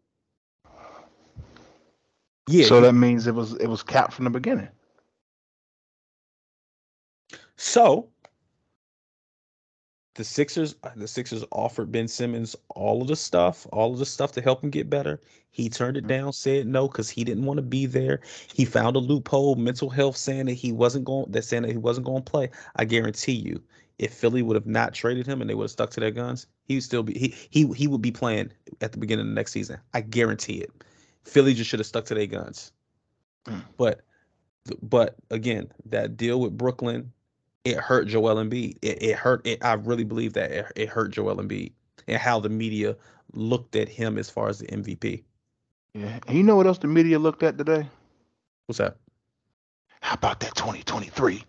[2.49, 4.69] Yeah, so that means it was it was capped from the beginning.
[7.57, 8.09] So
[10.15, 14.07] the Sixers, uh, the Sixers offered Ben Simmons all of the stuff, all of the
[14.07, 15.21] stuff to help him get better.
[15.51, 18.21] He turned it down, said no because he didn't want to be there.
[18.53, 21.79] He found a loophole, mental health, saying that he wasn't going, that saying that he
[21.79, 22.51] wasn't going to play.
[22.77, 23.63] I guarantee you,
[23.99, 26.47] if Philly would have not traded him and they would have stuck to their guns,
[26.65, 29.35] he would still be he he he would be playing at the beginning of the
[29.35, 29.79] next season.
[29.95, 30.71] I guarantee it.
[31.25, 32.73] Philly just should have stuck to their guns.
[33.47, 33.63] Mm.
[33.77, 34.03] But
[34.83, 37.13] but again, that deal with Brooklyn
[37.65, 38.79] it hurt Joel Embiid.
[38.83, 39.47] It, it hurt.
[39.47, 41.73] It, I really believe that it, it hurt Joel Embiid
[42.09, 42.97] and how the media
[43.33, 45.23] looked at him as far as the MVP.
[45.95, 46.19] Yeah.
[46.27, 47.87] And you know what else the media looked at today?
[48.67, 48.97] What's that?
[50.01, 51.45] How about that 2023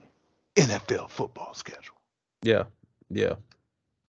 [0.55, 1.95] NFL football schedule?
[2.43, 2.63] Yeah,
[3.09, 3.33] yeah.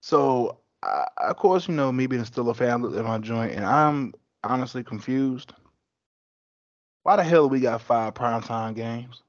[0.01, 3.65] So, I, of course, you know, me being still a fan of my joint, and
[3.65, 5.53] I'm honestly confused.
[7.03, 9.21] Why the hell we got five primetime games?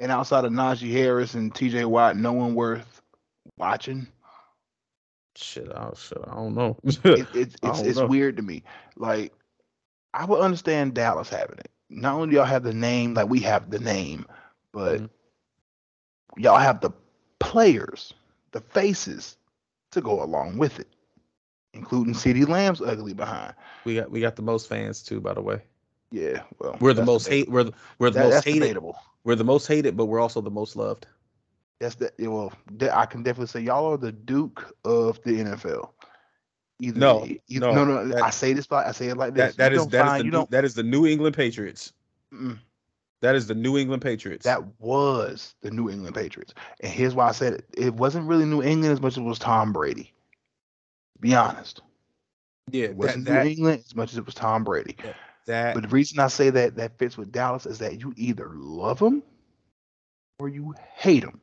[0.00, 3.02] And outside of Najee Harris and TJ Watt, no one worth
[3.56, 4.06] watching.
[5.36, 6.76] Shit, I, shit, I don't know.
[6.84, 8.06] It, it's it's don't it's know.
[8.06, 8.62] weird to me.
[8.96, 9.32] Like,
[10.14, 11.70] I would understand Dallas having it.
[11.90, 14.26] Not only do y'all have the name, like we have the name,
[14.72, 15.10] but Mhm.
[16.36, 16.90] y'all have the
[17.40, 18.12] players,
[18.52, 19.36] the faces
[19.92, 20.88] to go along with it,
[21.72, 23.54] including CeeDee Lamb's ugly behind.
[23.84, 25.62] we got we got the most fans too, by the way.
[26.10, 27.46] Yeah, well, We're the most debatable.
[27.46, 27.52] hate.
[27.52, 28.60] We're the, we're the That- most hated.
[28.60, 28.96] debatable.
[29.24, 31.06] We're the most hated, but we're also the most loved.
[31.80, 32.52] That's the yeah, well.
[32.92, 35.90] I can definitely say y'all are the Duke of the NFL.
[36.80, 38.08] Either, No, e- no, no, no.
[38.08, 39.54] that- I say this, like I say it like this.
[39.56, 41.92] That that is that is find- the you new, that is the New England Patriots.
[42.32, 42.58] mm,
[43.20, 44.44] That is the New England Patriots.
[44.44, 47.64] That was the New England Patriots, and here's why I said it.
[47.76, 50.12] It wasn't really New England as much as it was Tom Brady.
[51.20, 51.82] Be honest,
[52.70, 54.96] yeah, it wasn't that, New England as much as it was Tom Brady.
[55.48, 58.50] That But the reason I say that that fits with Dallas is that you either
[58.54, 59.22] love them
[60.38, 61.40] or you hate them.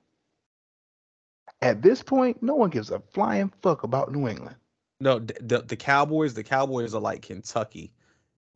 [1.62, 4.56] At this point, no one gives a flying fuck about New England.
[5.00, 6.34] no the, the Cowboys.
[6.34, 7.92] The Cowboys are like Kentucky.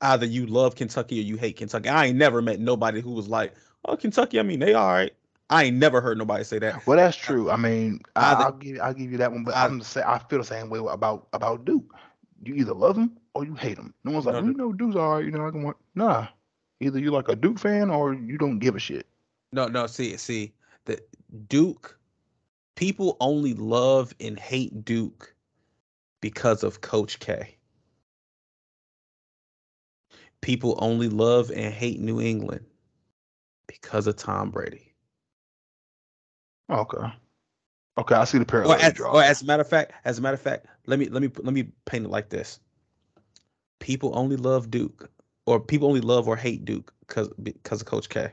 [0.02, 1.90] Either you love Kentucky or you hate Kentucky.
[1.90, 3.54] I ain't never met nobody who was like,
[3.86, 4.40] "Oh, Kentucky.
[4.40, 5.12] I mean, they all right."
[5.52, 6.86] I ain't never heard nobody say that.
[6.86, 7.50] Well, that's true.
[7.50, 10.04] I mean, I, Either- I'll give I'll give you that one, but I'm same.
[10.06, 11.94] I feel the same way about about Duke.
[12.44, 13.94] You either love them or you hate them.
[14.04, 15.26] No one's like, No, you know, Duke's all right.
[15.26, 15.78] You know, I can want.
[15.96, 16.28] Nah,
[16.82, 19.08] either you like a Duke fan or you don't give a shit.
[19.54, 19.88] No, no.
[19.88, 20.54] See, see,
[20.86, 21.02] the
[21.48, 21.98] Duke.
[22.76, 25.34] People only love and hate Duke
[26.22, 27.58] because of Coach K.
[30.42, 32.66] People only love and hate New England
[33.68, 34.94] because of Tom Brady.
[36.70, 37.12] Okay.
[37.98, 38.80] Okay, I see the parallel.
[38.80, 41.10] you as, or as a matter of fact, as a matter of fact, let me
[41.10, 42.62] let me let me paint it like this.
[43.80, 45.10] People only love Duke,
[45.46, 48.32] or people only love or hate Duke because because of Coach K.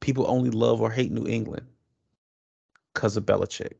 [0.00, 1.66] People only love or hate New England
[2.94, 3.74] because of Belichick.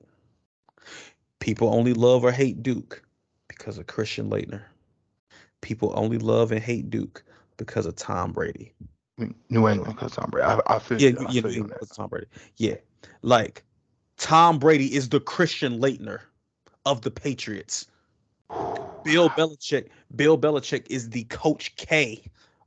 [1.40, 3.02] People only love or hate Duke
[3.48, 4.62] because of Christian Laettner.
[5.60, 7.24] People only love and hate Duke
[7.56, 8.72] because of Tom Brady.
[9.50, 10.46] New England because Tom Brady.
[10.46, 11.16] I, I feel Yeah, you.
[11.18, 11.80] I yeah, feel yeah, you on that.
[11.80, 12.26] because of Tom Brady.
[12.56, 12.76] Yeah,
[13.22, 13.64] like
[14.16, 16.20] Tom Brady is the Christian Laettner
[16.86, 17.86] of the Patriots.
[19.04, 19.88] Bill Belichick.
[20.16, 22.22] Bill Belichick is the Coach K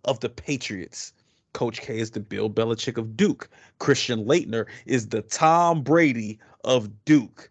[0.06, 1.14] of the Patriots.
[1.54, 3.50] Coach K is the Bill Belichick of Duke.
[3.80, 7.50] Christian Laettner is the Tom Brady of Duke.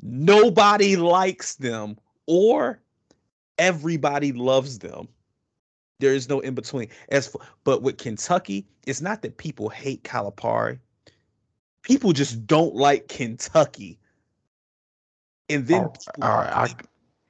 [0.00, 2.80] Nobody likes them, or
[3.58, 5.08] everybody loves them.
[6.00, 6.88] There is no in between.
[7.08, 10.78] As for, but with Kentucky, it's not that people hate Calipari.
[11.82, 13.98] People just don't like Kentucky.
[15.48, 15.90] And then all
[16.20, 16.74] right, I,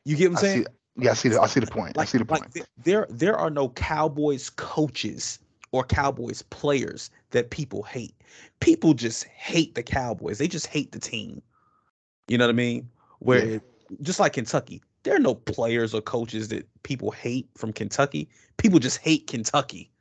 [0.09, 0.65] you get what I'm I saying?
[0.65, 1.05] see.
[1.05, 1.97] Yeah, I see the I see the point.
[1.99, 2.55] I see the like point.
[2.55, 5.39] th- there there are no Cowboys coaches
[5.71, 8.15] or Cowboys players that people hate.
[8.61, 10.39] People just hate the Cowboys.
[10.39, 11.43] They just hate the team.
[12.27, 12.89] You know what I mean?
[13.21, 13.59] Where Yeah.
[14.03, 18.29] just like Kentucky, there are no players or coaches that people hate from Kentucky.
[18.57, 19.93] People just hate Kentucky.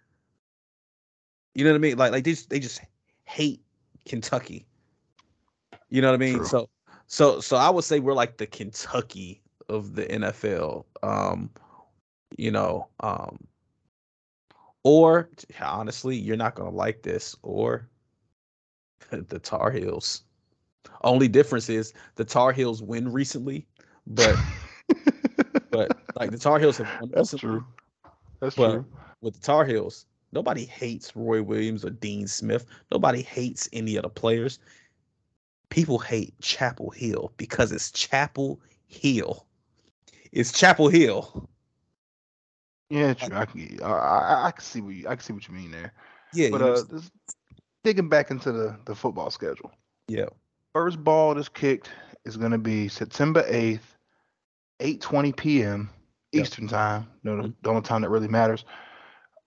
[1.53, 1.97] You know what I mean?
[1.97, 2.81] Like like they just, they just
[3.25, 3.61] hate
[4.05, 4.65] Kentucky.
[5.89, 6.37] You know what I mean?
[6.37, 6.45] True.
[6.45, 6.69] So
[7.07, 10.85] so so I would say we're like the Kentucky of the NFL.
[11.03, 11.49] Um,
[12.37, 13.37] you know, um,
[14.83, 15.29] or
[15.61, 17.87] honestly, you're not gonna like this, or
[19.09, 20.23] the Tar Heels.
[21.03, 23.65] Only difference is the Tar Heels win recently,
[24.07, 24.37] but
[25.69, 27.65] but like the Tar Heels have won That's recently, true.
[28.39, 28.85] That's But- true.
[29.21, 32.65] with the Tar Heels, nobody hates Roy Williams or Dean Smith.
[32.91, 34.59] Nobody hates any of the players.
[35.69, 39.45] People hate Chapel Hill because it's Chapel Hill.
[40.31, 41.49] It's Chapel Hill.
[42.89, 43.35] Yeah, true.
[43.35, 43.79] I can.
[43.83, 45.93] I, I can see what you I can see what you mean there.
[46.33, 47.09] Yeah, But uh, this,
[47.83, 49.71] digging back into the the football schedule.
[50.07, 50.27] yeah.
[50.73, 51.89] First ball that's kicked
[52.25, 53.79] is going to be September 8th,
[54.79, 55.89] 8:20 p.m.
[56.33, 56.43] Yep.
[56.45, 57.07] Eastern time.
[57.23, 57.53] No, the, Mhm.
[57.63, 58.63] the only time that really matters.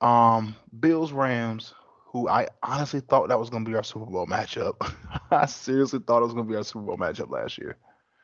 [0.00, 1.74] Um, Bills Rams,
[2.06, 4.76] who I honestly thought that was going to be our Super Bowl matchup.
[5.30, 7.76] I seriously thought it was going to be our Super Bowl matchup last year.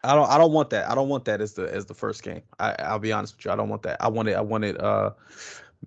[0.07, 0.89] I don't I don't want that.
[0.89, 2.43] I don't want that as the as the first game.
[2.61, 3.51] I I'll be honest with you.
[3.51, 3.97] I don't want that.
[4.01, 5.11] I wanted I wanted uh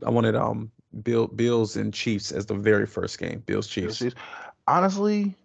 [0.05, 0.71] I wanted um
[1.03, 3.43] Bill Bills and Chiefs as the very first game.
[3.45, 4.03] Bills Chiefs.
[4.67, 5.35] Honestly,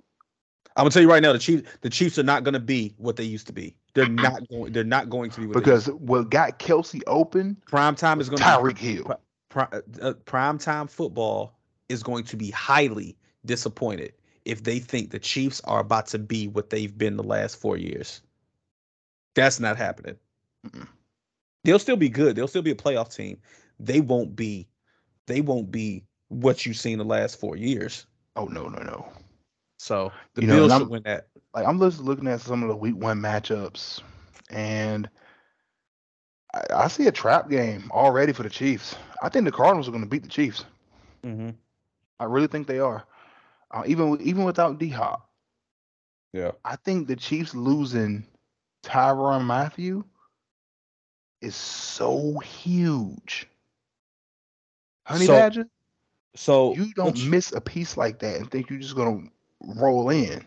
[0.76, 3.16] I'm gonna tell you right now, the Chiefs the Chiefs are not gonna be what
[3.16, 3.76] they used to be.
[3.94, 7.00] They're not going they're not going to be what they used because what got Kelce
[7.06, 9.16] open, prime time is gonna Tyreek Hill.
[9.48, 9.68] pri-
[10.02, 11.56] uh, prime time football
[11.88, 14.12] is going to be highly disappointed
[14.44, 17.76] if they think the Chiefs are about to be what they've been the last four
[17.76, 18.20] years.
[19.34, 20.16] That's not happening.
[20.66, 20.86] Mm-mm.
[21.64, 22.36] They'll still be good.
[22.36, 23.38] They'll still be a playoff team.
[23.80, 24.68] They won't be.
[25.26, 28.06] They won't be what you've seen the last four years.
[28.36, 29.08] Oh no, no, no.
[29.78, 31.28] So the You Bills and should win that.
[31.54, 34.00] like I'm just looking at some of the week one matchups,
[34.50, 35.08] and
[36.54, 38.96] I, I see a trap game already for the Chiefs.
[39.22, 40.64] I think the Cardinals are going to beat the Chiefs.
[41.24, 41.50] Mm-hmm.
[42.20, 43.04] I really think they are,
[43.70, 45.28] uh, even even without D Hop.
[46.32, 46.52] Yeah.
[46.64, 48.26] I think the Chiefs losing
[48.84, 50.04] Tyrann Mathieu
[51.40, 53.48] is so huge.
[55.06, 55.68] Honey So- Badger,
[56.36, 59.28] So You don't you- miss a piece like that and think you're just gonna
[59.60, 60.44] roll in.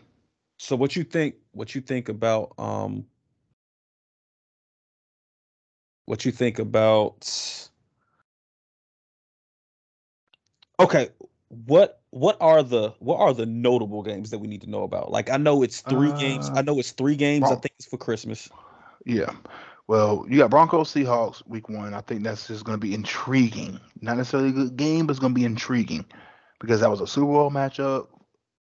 [0.58, 1.36] So what you think?
[1.52, 3.06] What you think about um?
[6.04, 7.70] What you think about?
[10.78, 11.08] Okay,
[11.48, 15.10] what what are the what are the notable games that we need to know about?
[15.10, 16.48] Like I know it's three games.
[16.50, 17.44] I Uh, know it's three games.
[17.44, 18.48] I think it's for Christmas.
[19.04, 19.34] Yeah.
[19.86, 21.94] Well, you got Broncos Seahawks week one.
[21.94, 23.80] I think that's just going to be intriguing.
[24.02, 26.04] Not necessarily a good game, but it's going to be intriguing
[26.60, 28.08] because that was a Super Bowl matchup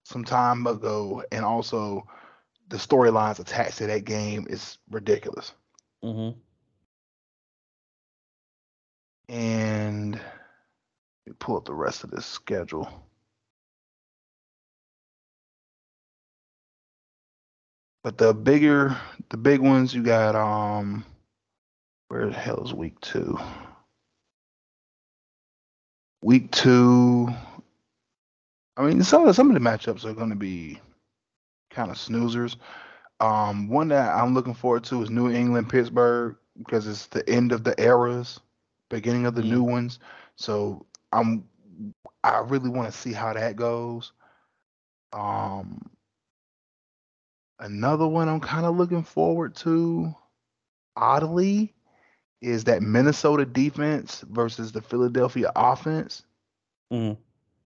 [0.04, 2.06] some time ago, and also
[2.70, 5.54] the storylines attached to that game is ridiculous.
[6.04, 6.38] Mm-hmm.
[9.30, 10.22] And let
[11.26, 13.05] me pull up the rest of this schedule.
[18.06, 18.96] But the bigger,
[19.30, 21.04] the big ones, you got um,
[22.10, 23.36] where the hell is week two?
[26.22, 27.28] Week two.
[28.78, 30.80] I mean, some of some of the matchups are going to be
[31.72, 32.58] kind of snoozers.
[33.22, 37.52] Um, one that I'm looking forward to is New England Pittsburgh because it's the end
[37.52, 38.40] of the eras,
[38.92, 39.50] beginning of the Mm.
[39.50, 39.98] new ones.
[40.36, 41.44] So I'm
[42.24, 44.12] I really want to see how that goes.
[45.12, 45.90] Um,
[47.60, 50.14] another one I'm kind of looking forward to,
[50.96, 51.74] oddly,
[52.42, 56.24] is that Minnesota defense versus the Philadelphia offense
[56.92, 57.20] Mm-hmm.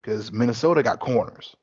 [0.02, 1.56] because Minnesota got corners.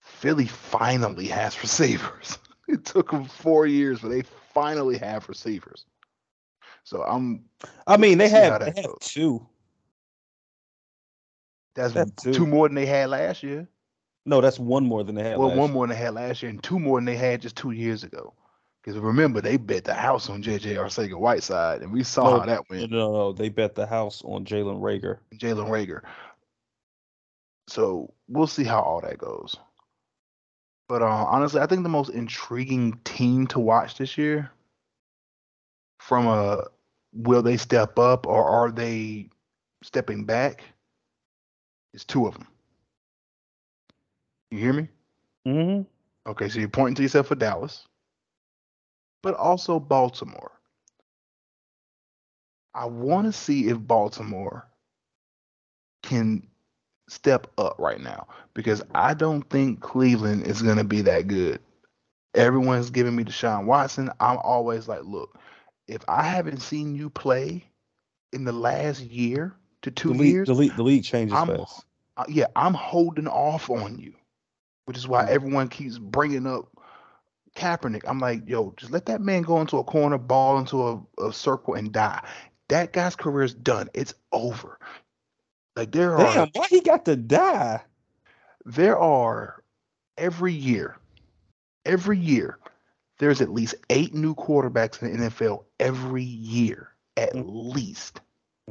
[0.00, 2.38] Philly finally has receivers.
[2.68, 5.84] it took them four years, but they finally have receivers.
[6.84, 7.44] So I'm
[7.86, 9.46] I mean, they have they have two.
[11.74, 12.32] that's, That's two.
[12.32, 12.46] two.
[12.46, 13.68] more than they had last year.
[14.26, 15.38] No, that's one more than they had.
[15.38, 15.68] well, one year.
[15.68, 18.02] more than they had last year, and two more than they had just two years
[18.04, 18.34] ago.
[18.82, 22.46] Because remember, they bet the house on JJ Arcega Whiteside, and we saw No, how
[22.46, 22.90] that No, went.
[22.90, 25.18] no, no, they bet the house on Jalen Reagor.
[25.34, 26.02] Jalen Reagor.
[27.68, 29.56] So we'll see how all that goes.
[30.88, 34.50] But uh, honestly, I think the most intriguing team to watch this year,
[35.98, 36.64] from a
[37.12, 39.28] will they step up or are they
[39.82, 40.62] stepping back,
[41.92, 42.46] is two of them.
[44.50, 44.88] You hear me?
[45.46, 46.30] Mm-hmm.
[46.30, 47.86] Okay, so you're pointing to yourself for Dallas,
[49.22, 50.52] but also Baltimore.
[52.74, 54.68] I want to see if Baltimore
[56.02, 56.46] can
[57.08, 61.60] step up right now because I don't think Cleveland is going to be that good.
[62.34, 64.10] Everyone's giving me Deshaun Watson.
[64.20, 65.38] I'm always like, look,
[65.88, 67.64] if I haven't seen you play
[68.32, 71.46] in the last year to two the league, years, the league, the league changes I'm-
[71.46, 71.84] fast.
[72.16, 74.12] uh, yeah, I'm holding off on you,
[74.86, 75.28] which is why Mm.
[75.28, 76.68] everyone keeps bringing up
[77.56, 78.02] Kaepernick.
[78.06, 81.32] I'm like, yo, just let that man go into a corner, ball into a, a
[81.32, 82.24] circle, and die.
[82.68, 83.88] That guy's career is done.
[83.94, 84.78] It's over.
[85.76, 87.82] Like there are Damn, why he got to die?
[88.64, 89.62] there are
[90.18, 90.96] every year,
[91.84, 92.58] every year,
[93.18, 97.44] there's at least eight new quarterbacks in the NFL every year, at Mhm.
[97.46, 98.20] least.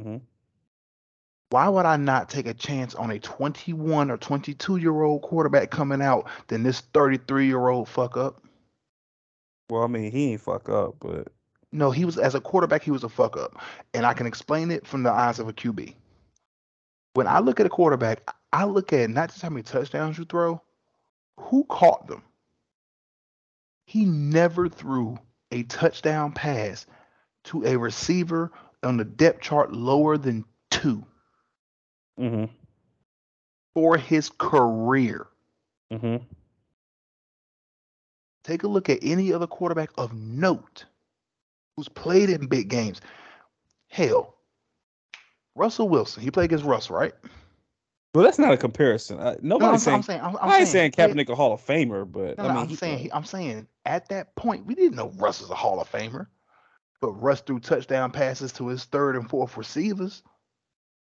[0.00, 0.20] Mhm.
[1.56, 5.70] Why would I not take a chance on a 21 or 22 year old quarterback
[5.70, 8.42] coming out than this 33 year old fuck up?
[9.70, 11.28] Well, I mean, he ain't fuck up, but
[11.72, 13.58] No, he was as a quarterback, he was a fuck up,
[13.94, 15.94] and I can explain it from the eyes of a QB.
[17.14, 20.26] When I look at a quarterback, I look at not just how many touchdowns you
[20.26, 20.60] throw,
[21.40, 22.22] who caught them.
[23.86, 25.18] He never threw
[25.52, 26.84] a touchdown pass
[27.44, 31.02] to a receiver on the depth chart lower than two
[32.18, 32.44] mm-hmm,
[33.74, 35.26] for his career.
[35.92, 36.16] mm-hmm.
[38.44, 40.84] Take a look at any other quarterback of note
[41.76, 43.00] who's played in big games.
[43.88, 44.34] Hell,
[45.54, 46.22] Russell Wilson.
[46.22, 47.12] He played against Russ, right?
[48.14, 49.18] Well, that's not a comparison.
[49.18, 49.96] Uh, No, I'm, saying.
[49.96, 50.20] I'm saying.
[50.22, 52.62] I'm, I ain't saying yeah, Kaepernick a Hall of Famer, but No, I no, mean,
[52.62, 52.98] I'm he- saying.
[52.98, 56.26] he- I'm saying at that point we didn't know Russ was a Hall of Famer,
[57.00, 60.22] but Russ threw touchdown passes to his third and fourth receivers,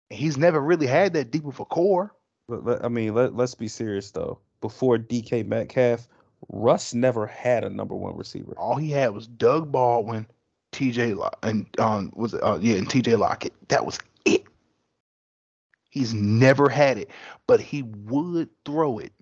[0.09, 2.13] he's never really had that deep of a core.
[2.47, 4.39] But let, I mean, let, let's be serious though.
[4.61, 6.07] Before DK Metcalf,
[6.49, 8.53] Russ never had a number one receiver.
[8.57, 10.27] All he had was Doug Baldwin,
[10.71, 11.13] T.J.
[11.13, 13.15] Lock, and um, was it, uh, yeah, and T.J.
[13.15, 13.53] Lockett.
[13.69, 14.43] That was it.
[15.89, 17.09] He's never had it,
[17.47, 19.13] but he would throw it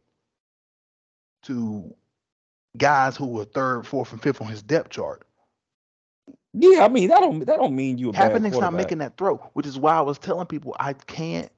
[1.44, 1.94] to
[2.78, 5.26] guys who were third, fourth, and fifth on his depth chart.
[6.54, 9.18] Yeah, I mean that don't that don't mean you a bad Kaepernick's not making that
[9.18, 11.52] throw, which is why I was telling people I can't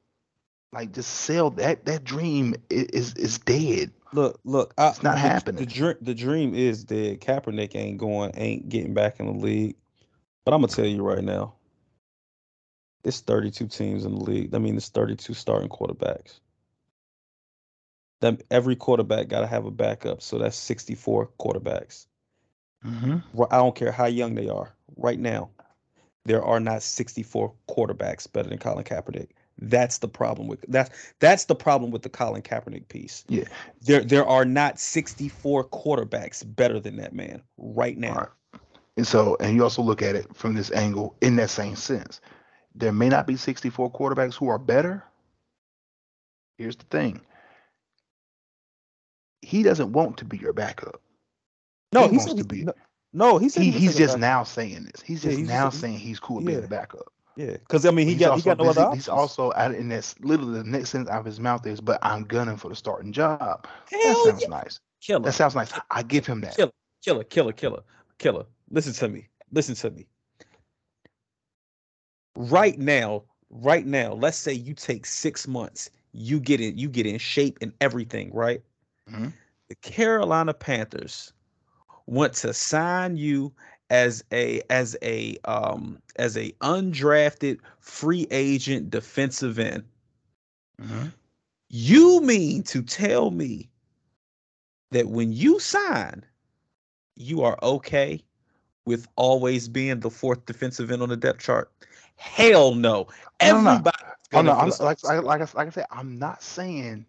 [0.74, 1.86] like just sell that.
[1.86, 3.92] That dream is is dead.
[4.14, 5.66] Look, look, I, It's not the, happening.
[5.66, 7.22] The dream, the dream is dead.
[7.22, 9.76] Kaepernick ain't going, ain't getting back in the league.
[10.46, 11.56] But I'm gonna tell you right now,
[13.04, 14.56] It's 32 teams in the league.
[14.56, 16.40] I mean, it's 32 starting quarterbacks.
[18.22, 22.08] Then every quarterback got to have a backup, so that's 64 quarterbacks.
[22.86, 23.44] Mm-hmm.
[23.52, 24.75] I don't care how young they are.
[24.98, 25.50] Right now,
[26.26, 29.30] there are not 64 quarterbacks better than Colin Kaepernick.
[29.58, 33.24] That's the problem with that's that's the problem with the Colin Kaepernick piece.
[33.30, 33.46] Yeah.
[33.82, 38.16] There there are not 64 quarterbacks better than that man right now.
[38.16, 38.62] Right.
[38.98, 42.22] And so, and you also look at it from this angle in that same sense.
[42.76, 45.04] There may not be 64 quarterbacks who are better.
[46.58, 47.22] Here's the thing.
[49.42, 51.02] He doesn't want to be your backup.
[51.94, 52.74] No, He he wants to be- no,
[53.16, 55.02] no, he He, he he's just now saying this.
[55.02, 56.62] He's Yeah, just he's now just- saying he's cool being yeah.
[56.62, 57.12] the backup.
[57.38, 58.96] yeah, because I mean he He's got he got no busy- other.
[58.96, 61.98] He's also out and that's literally the next sentence out of his mouth is, but
[62.04, 63.68] I'm gunning for the starting job.
[63.92, 64.48] That sounds yeah.
[64.50, 64.80] nice.
[65.02, 65.24] killer.
[65.26, 65.72] That sounds nice.
[65.92, 66.56] I give him that.
[66.56, 66.72] Killer,
[67.04, 67.82] killer, killer, killer,
[68.20, 68.46] killer.
[68.70, 69.28] Listen to me.
[69.52, 70.06] Listen to me.
[72.36, 77.06] Right now, right now, let's say you take six months, you get in, you get
[77.06, 78.62] in shape and everything, right?
[79.10, 79.32] Mhm.
[79.70, 81.32] The Carolina Panthers
[82.08, 83.54] want to sign you
[83.90, 89.84] as a as a um as a undrafted free agent defensive end.
[90.82, 91.14] Mhm.
[91.70, 93.70] You mean to tell me
[94.92, 96.24] that when you sign,
[97.16, 98.24] you are okay
[98.86, 101.72] with always being the fourth defensive end on the depth chart?
[102.18, 103.08] Hell no.
[103.42, 103.72] No, no, no.
[103.72, 103.98] Everybody.
[104.34, 107.06] Oh, no, I'm, like, like, like, I, like I said, I'm not saying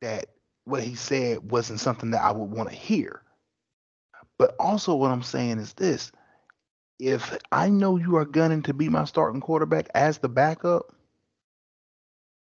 [0.00, 0.26] that
[0.64, 3.23] what he said wasn't something that I would want to hear.
[4.38, 6.10] But also, what I'm saying is this
[6.98, 10.94] if I know you are gunning to be my starting quarterback as the backup,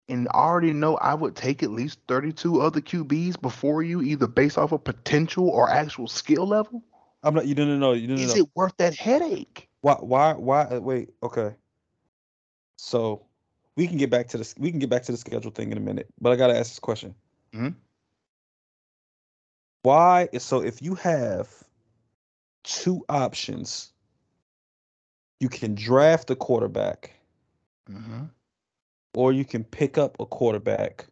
[0.09, 4.57] and already know I would take at least 32 other QBs before you, either based
[4.57, 6.83] off of potential or actual skill level,
[7.23, 7.45] I'm not.
[7.45, 7.93] You didn't know.
[7.93, 8.41] You didn't is know.
[8.41, 9.69] it worth that headache?
[9.81, 9.93] Why?
[9.95, 10.33] Why?
[10.33, 10.63] Why?
[10.63, 11.09] uh, Wait.
[11.21, 11.55] Okay.
[12.77, 13.25] So
[13.75, 14.55] we can get back to this.
[14.57, 16.07] We can get back to the schedule thing in a minute.
[16.19, 17.13] But I gotta ask this question.
[17.53, 17.75] Mhm.
[19.83, 20.29] Why?
[20.39, 21.60] So if you have
[22.63, 23.93] two options,
[25.39, 27.11] you can draft a quarterback,
[27.89, 28.25] Mm-hmm.
[29.13, 31.07] or you can pick up a quarterback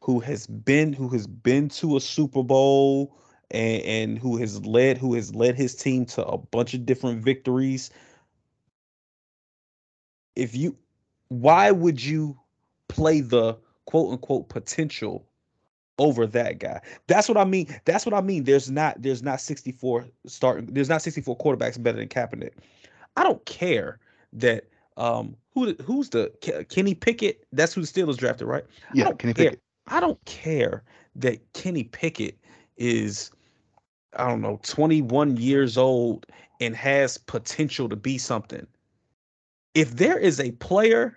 [0.00, 3.16] who has been who has been to a Super Bowl
[3.50, 7.22] and, and who has led who has led his team to a bunch of different
[7.24, 7.90] victories.
[10.36, 10.76] If you
[11.28, 12.38] why would you
[12.88, 15.27] play the quote unquote potential
[15.98, 16.80] over that guy?
[17.06, 17.74] That's what I mean.
[17.84, 18.44] That's what I mean.
[18.44, 22.52] There's not there's not 64 starting there's not 64 quarterbacks better than Kaepernick.
[23.16, 23.98] I don't care
[24.32, 24.64] that
[24.96, 26.32] um who who's the
[26.68, 27.44] Kenny Pickett?
[27.52, 28.64] That's who the Steelers drafted, right?
[28.94, 29.34] Yeah, he care.
[29.34, 29.60] pick it?
[29.88, 30.84] I don't care
[31.16, 32.38] that Kenny Pickett
[32.76, 33.30] is,
[34.16, 36.26] I don't know, 21 years old
[36.60, 38.66] and has potential to be something.
[39.74, 41.16] If there is a player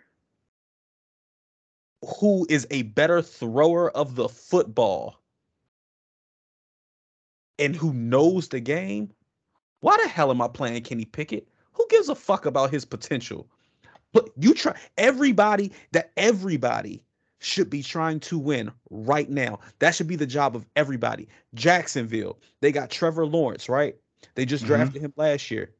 [2.02, 5.18] who is a better thrower of the football
[7.60, 9.12] and who knows the game,
[9.82, 11.47] why the hell am I playing Kenny Pickett?
[11.74, 13.47] Who gives a fuck about his potential?
[14.14, 17.04] But you try everybody that everybody
[17.39, 19.60] should be trying to win right now.
[19.80, 21.28] That should be the job of everybody.
[21.56, 23.95] Jacksonville, they got Trevor Lawrence, right?
[24.36, 24.68] They just Mhm.
[24.68, 25.72] drafted him last year.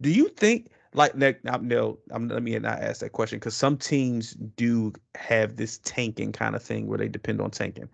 [0.00, 3.76] Do you think like no, no I'm, let me not ask that question because some
[3.76, 7.88] teams do have this tanking kind of thing where they depend on tanking.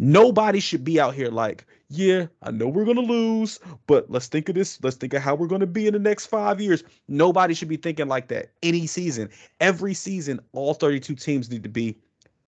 [0.00, 4.48] Nobody should be out here like, yeah, I know we're gonna lose, but let's think
[4.48, 4.82] of this.
[4.82, 6.82] Let's think of how we're gonna be in the next five years.
[7.06, 9.30] Nobody should be thinking like that any season.
[9.60, 11.96] Every season, all 32 teams need to be,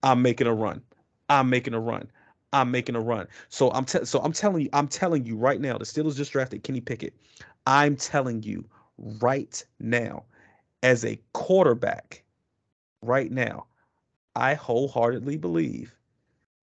[0.02, 0.82] I'm making a run.
[1.30, 2.10] I'm making a run.
[2.54, 3.28] I'm making a run.
[3.50, 6.32] So I'm te- so I'm telling you, I'm telling you right now, the Steelers just
[6.32, 7.14] drafted Kenny Pickett.
[7.68, 8.66] I'm telling you
[8.98, 10.24] right now,
[10.84, 12.24] as a quarterback,
[13.02, 13.66] right now,
[14.36, 15.96] I wholeheartedly believe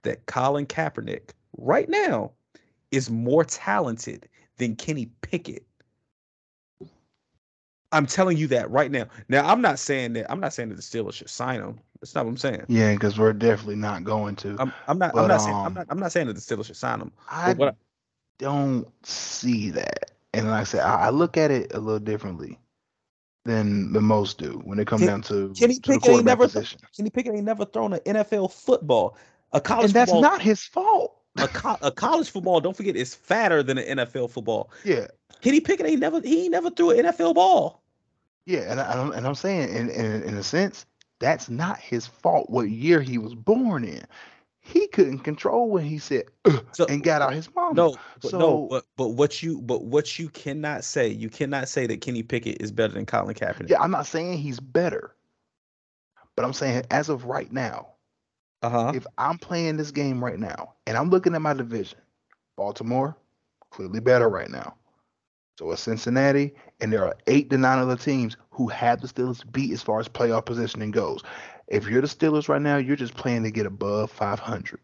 [0.02, 2.32] that Colin Kaepernick right now
[2.90, 4.28] is more talented
[4.58, 5.66] than Kenny Pickett.
[7.90, 9.06] I'm telling you that right now.
[9.28, 11.78] Now, I'm not saying that I'm not saying that the Steelers should sign him.
[12.00, 12.64] That's not what I'm saying.
[12.68, 14.56] Yeah, because we're definitely not going to.
[14.58, 15.10] I'm, I'm not.
[15.10, 15.56] I'm But, not saying.
[15.60, 15.86] I'm um, not.
[15.90, 17.12] I'm not saying that the Steelers should sign him.
[17.30, 17.76] I what?
[18.38, 20.10] don't see that.
[20.38, 22.58] And like I said, I, I look at it a little differently
[23.44, 26.24] than the most do when it comes down to, Kenny to the Pickett ain't quarterback
[26.26, 26.44] never.
[26.44, 26.80] position.
[26.96, 29.16] Kenny Pickett ain't never thrown an NFL football.
[29.52, 30.22] A college And that's football.
[30.22, 31.16] not his fault.
[31.36, 32.60] a, co- a college football.
[32.60, 34.70] Don't forget, is fatter than an NFL football.
[34.84, 35.08] Yeah,
[35.42, 36.20] Kenny Pickett ain't never.
[36.20, 37.82] He ain't never threw an NFL ball.
[38.46, 40.86] yeah, and, I, I'm and I'm saying in, in in a sense
[41.20, 42.50] that's not his fault.
[42.50, 44.02] What year he was born in,
[44.66, 46.24] he couldn't control when he said
[46.72, 47.74] So and got out his mouth.
[47.74, 51.68] no, but no, So- but but what you but what you cannot say, you cannot
[51.68, 53.68] say that Kenny Pickett is better than Colin Kaepernick.
[53.68, 55.14] Yeah, I'm not saying he's better,
[56.34, 57.88] but I'm saying as of right now,
[58.62, 58.92] Uh huh.
[58.94, 61.98] if I'm playing this game right now and I'm looking at my division,
[62.56, 63.16] Baltimore
[63.70, 64.74] clearly better right now.
[65.58, 69.44] So it's Cincinnati, and there are eight to nine other teams who have the Steelers
[69.52, 71.22] beat as far as playoff positioning goes.
[71.66, 74.80] If you're the Steelers right now, you're just playing to get above 500.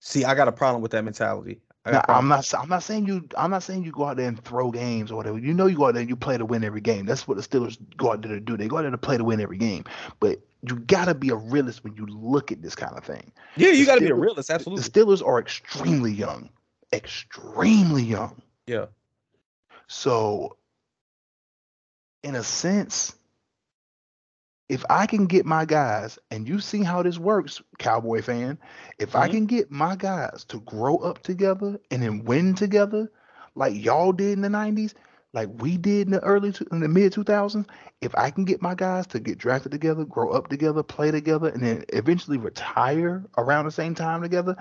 [0.00, 1.60] See, I got a problem with that mentality.
[1.84, 2.52] Now, I'm not.
[2.54, 3.28] I'm not saying you.
[3.36, 5.38] I'm not saying you go out there and throw games or whatever.
[5.38, 7.06] You know, you go out there and you play to win every game.
[7.06, 8.56] That's what the Steelers go out there to do.
[8.56, 9.84] They go out there to play to win every game.
[10.20, 13.32] But you gotta be a realist when you look at this kind of thing.
[13.56, 14.48] Yeah, you the got to be a realist.
[14.48, 14.82] Absolutely.
[14.82, 16.50] The Steelers are extremely young,
[16.92, 18.40] extremely young.
[18.66, 18.86] Yeah.
[19.88, 20.56] So,
[22.22, 23.16] in a sense,
[24.72, 28.58] if I can get my guys, and you see how this works, Cowboy fan,
[28.98, 29.30] if I Mhm.
[29.30, 33.12] can get my guys to grow up together and then win together,
[33.54, 34.94] like y'all did in the '90s,
[35.34, 37.66] like we did in the early, two- in the mid 2000s,
[38.02, 41.48] if I can get my guys to get drafted together, grow up together, play together,
[41.50, 44.56] and then eventually retire around the same time together,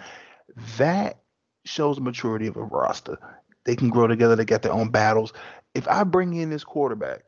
[0.77, 1.21] that
[1.65, 3.17] shows the maturity of a roster.
[3.65, 4.35] They can grow together.
[4.35, 5.33] They got their own battles.
[5.75, 7.23] If I bring in this quarterback,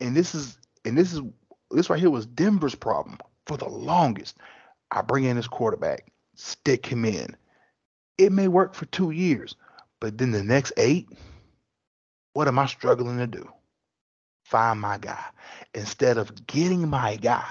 [0.00, 1.22] and this is and this is
[1.70, 4.36] this right here was Denver's problem for the longest.
[4.90, 7.36] I bring in this quarterback, stick him in.
[8.16, 9.54] It may work for two years,
[10.00, 11.08] but then the next eight,
[12.32, 13.48] what am I struggling to do?
[14.44, 15.22] Find my guy
[15.74, 17.48] instead of getting my guy.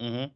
[0.00, 0.26] Mm-hmm.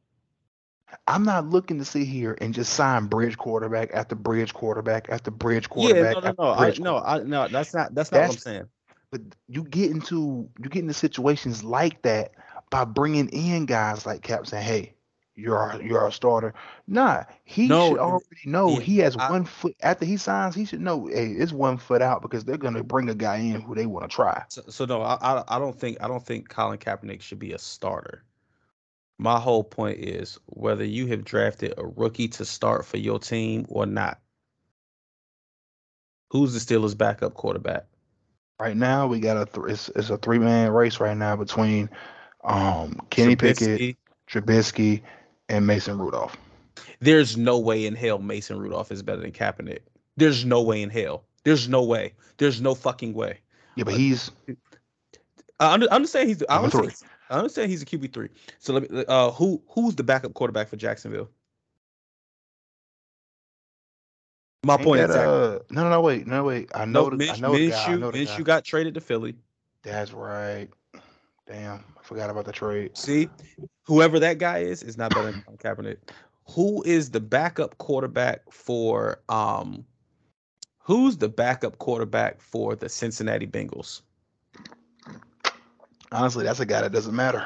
[1.07, 5.31] I'm not looking to sit here and just sign bridge quarterback after bridge quarterback after
[5.31, 6.15] bridge Yeah, quarterback.
[6.15, 7.49] no, no, after no, I, no, I, no.
[7.49, 7.95] That's not.
[7.95, 8.69] That's not what I'm saying.
[9.13, 12.33] but you get into you get into situations like that
[12.71, 14.95] by bringing in guys like Cap saying, "Hey,
[15.35, 16.55] you're our, you're our starter."
[16.87, 20.55] Nah, he No, should already know yeah, he has I- one foot after he signs.
[20.55, 23.61] He should know, hey, it's one foot out because they're gonna bring a guy in
[23.61, 24.45] who they want to try.
[24.49, 27.53] So, so no, I, I, I don't think I don't think Colin Kaepernick should be
[27.53, 28.25] a starter.
[29.19, 33.67] My whole point is whether you have drafted a rookie to start for your team
[33.69, 34.19] or not.
[36.31, 37.87] Who's the Steelers' backup quarterback?
[38.61, 41.91] Right now, we got a th- it's, it's a three man race right now between
[42.45, 43.97] um Kenny Pickett, Trubisky?
[44.29, 45.03] Trubisky,
[45.49, 46.37] and Mason Rudolph.
[47.01, 49.81] There's no way in hell Mason Rudolph is better than Kaepernick.
[50.17, 51.25] There's no way in hell.
[51.45, 52.15] There's no way.
[52.39, 53.41] There's no fucking way.
[53.77, 54.31] Yeah, but he's
[55.59, 56.43] I under, understand he's.
[56.49, 56.95] I understand,
[57.31, 58.29] I understand he's a QB three.
[58.59, 59.05] So let me.
[59.09, 61.29] Uh, who who's the backup quarterback for Jacksonville?
[64.65, 65.27] My ain't point that, exactly.
[65.27, 66.71] uh, no, no, no, wait, no, wait.
[66.75, 67.95] I know No, the, I Minsh, know the guy.
[67.95, 68.41] I Minshew, know the guy.
[68.41, 69.37] Minshew got traded to Philly.
[69.83, 70.69] That's right.
[71.51, 72.97] Damn, I forgot about the trade.
[72.97, 73.29] See,
[73.83, 75.97] whoever that guy is is not better than Colin Kaepernick.
[76.55, 79.85] Who is the backup quarterback for um?
[80.79, 84.03] Who's the backup quarterback for the Cincinnati Bengals?
[86.13, 87.45] Honestly, that's a guy that doesn't matter.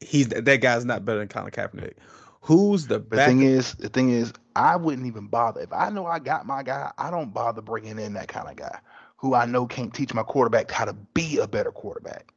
[0.00, 1.94] He's that guy's not better than Colin Kaepernick.
[2.40, 6.06] Who's the The thing is, the thing is, I wouldn't even bother if I know
[6.06, 6.92] I got my guy.
[6.98, 8.78] I don't bother bringing in that kind of guy
[9.20, 12.32] who I know can't teach my quarterback how to be a better quarterback.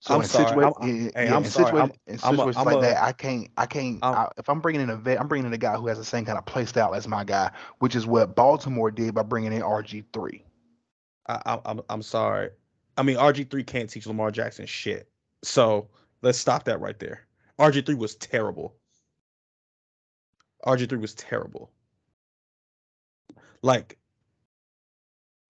[0.00, 2.56] So I'm in sorry, situa- I'm- hey, yeah, in sorry, situa- I'm- in a- situations
[2.66, 4.02] like a- that, I can't, I can't.
[4.02, 5.98] I'm- I, if I'm bringing in a vet, I'm bringing in a guy who has
[5.98, 9.22] the same kind of play style as my guy, which is what Baltimore did by
[9.22, 10.44] bringing in RG three.
[11.26, 12.50] I'm I'm sorry.
[12.96, 15.08] I mean, RG three can't teach Lamar Jackson shit.
[15.44, 15.88] So
[16.22, 17.26] let's stop that right there.
[17.60, 18.74] RG three was terrible.
[20.66, 21.70] RG three was terrible.
[23.62, 23.98] Like,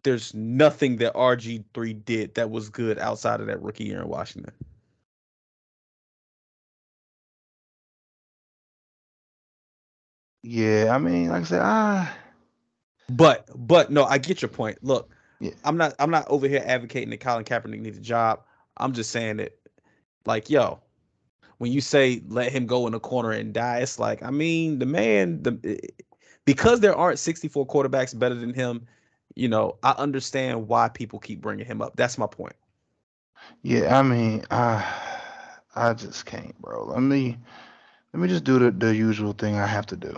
[0.04, 4.08] there's nothing that RG three did that was good outside of that rookie year in
[4.08, 4.52] Washington.
[10.42, 12.16] Yeah, I mean, like I said, ah,
[13.08, 14.78] But but no, I get your point.
[14.82, 15.52] Look, Yeah.
[15.64, 18.42] I'm not I'm not over here advocating that Colin Kaepernick needs a job.
[18.78, 19.58] I'm just saying that,
[20.26, 20.80] like, yo,
[21.58, 24.78] when you say let him go in the corner and die, it's like I mean
[24.78, 25.80] the man the
[26.44, 28.86] because there aren't 64 quarterbacks better than him.
[29.34, 31.96] You know, I understand why people keep bringing him up.
[31.96, 32.54] That's my point.
[33.62, 34.84] yeah, I mean, I,
[35.74, 36.84] I just can't, bro.
[36.84, 37.38] Let me,
[38.12, 40.14] let me just do the the usual thing I have to do.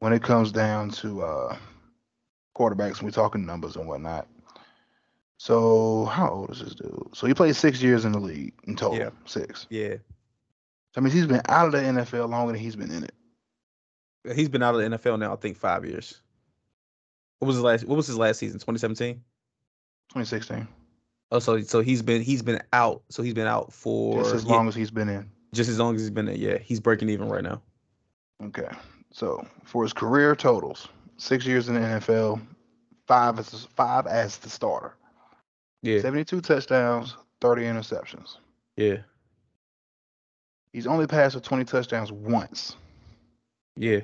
[0.00, 1.56] When it comes down to uh
[2.56, 4.28] quarterbacks, we're talking numbers and whatnot.
[5.38, 7.08] So how old is this dude?
[7.14, 8.98] So he played six years in the league in total.
[8.98, 9.10] Yeah.
[9.24, 9.66] Six.
[9.70, 9.94] Yeah,
[10.94, 13.14] So I mean, he's been out of the NFL longer than he's been in it.
[14.34, 15.32] he's been out of the NFL now.
[15.32, 16.20] I think five years.
[17.40, 17.84] What was his last?
[17.84, 18.58] What was his last season?
[18.60, 19.14] 2017.
[20.10, 20.68] 2016.
[21.32, 23.02] Oh, so so he's been he's been out.
[23.10, 25.28] So he's been out for Just as yeah, long as he's been in.
[25.54, 26.40] just as long as he's been in.
[26.40, 27.62] Yeah, he's breaking even right now.
[28.42, 28.68] Okay.
[29.12, 32.40] So for his career totals, six years in the NFL,
[33.06, 34.94] five as five as the starter,
[35.82, 38.36] Yeah, 72 touchdowns, 30 interceptions.
[38.76, 38.98] yeah,
[40.72, 42.76] He's only passed for 20 touchdowns once.
[43.76, 44.00] yeah.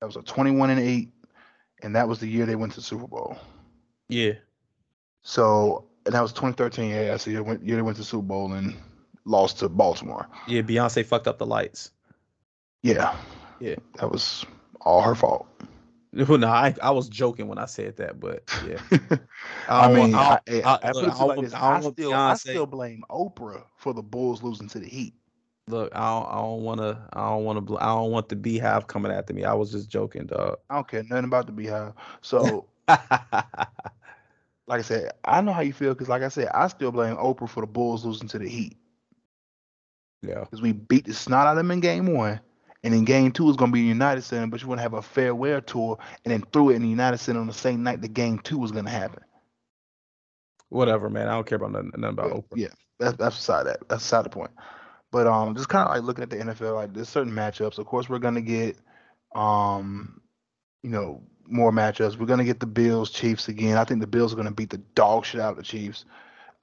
[0.00, 1.08] That was a 21 and 8,
[1.82, 3.36] and that was the year they went to the Super Bowl.
[4.08, 4.32] Yeah.
[5.22, 6.90] So, and that was 2013.
[6.90, 8.76] Yeah, that's the year, went, year they went to the Super Bowl and
[9.24, 10.26] lost to Baltimore.
[10.46, 11.90] Yeah, Beyonce fucked up the lights.
[12.82, 13.16] Yeah.
[13.60, 13.74] Yeah.
[13.94, 14.44] That was
[14.80, 15.46] all her fault.
[16.28, 18.78] Well, no, I, I was joking when I said that, but yeah.
[19.68, 21.80] I, mean, I, I, I- I, look, put it to I like don't- I I
[21.80, 25.12] still, I still blame Oprah for the Bulls losing to the Heat.
[25.68, 28.36] Look, I don't, I don't want to, I don't want to, I don't want the
[28.36, 29.44] BeyHive coming after me.
[29.44, 30.58] I was just joking, dog.
[30.70, 31.94] I don't care nothing about the BeyHive.
[32.22, 33.00] So, like
[34.68, 37.48] I said, I know how you feel because, like I said, I still blame Oprah
[37.48, 38.78] for the Bulls losing to the Heat
[40.22, 42.40] yeah, because we beat the snot out of them in Game One,
[42.82, 44.94] and in Game Two it's gonna be in United Center, but you want to have
[44.94, 48.00] a farewell tour and then threw it in the United Center on the same night
[48.02, 49.22] the Game Two was gonna happen.
[50.68, 51.28] whatever, man.
[51.28, 52.56] I don't care about nothing, nothing about Oprah.
[52.56, 53.88] yeah, that's that's beside that.
[53.88, 54.50] That's beside the point.
[55.16, 57.78] But um, just kind of like looking at the NFL, like there's certain matchups.
[57.78, 58.76] Of course, we're gonna get
[59.34, 60.20] um,
[60.82, 62.18] you know, more matchups.
[62.18, 63.78] We're gonna get the Bills Chiefs again.
[63.78, 66.04] I think the Bills are gonna beat the dog shit out of the Chiefs.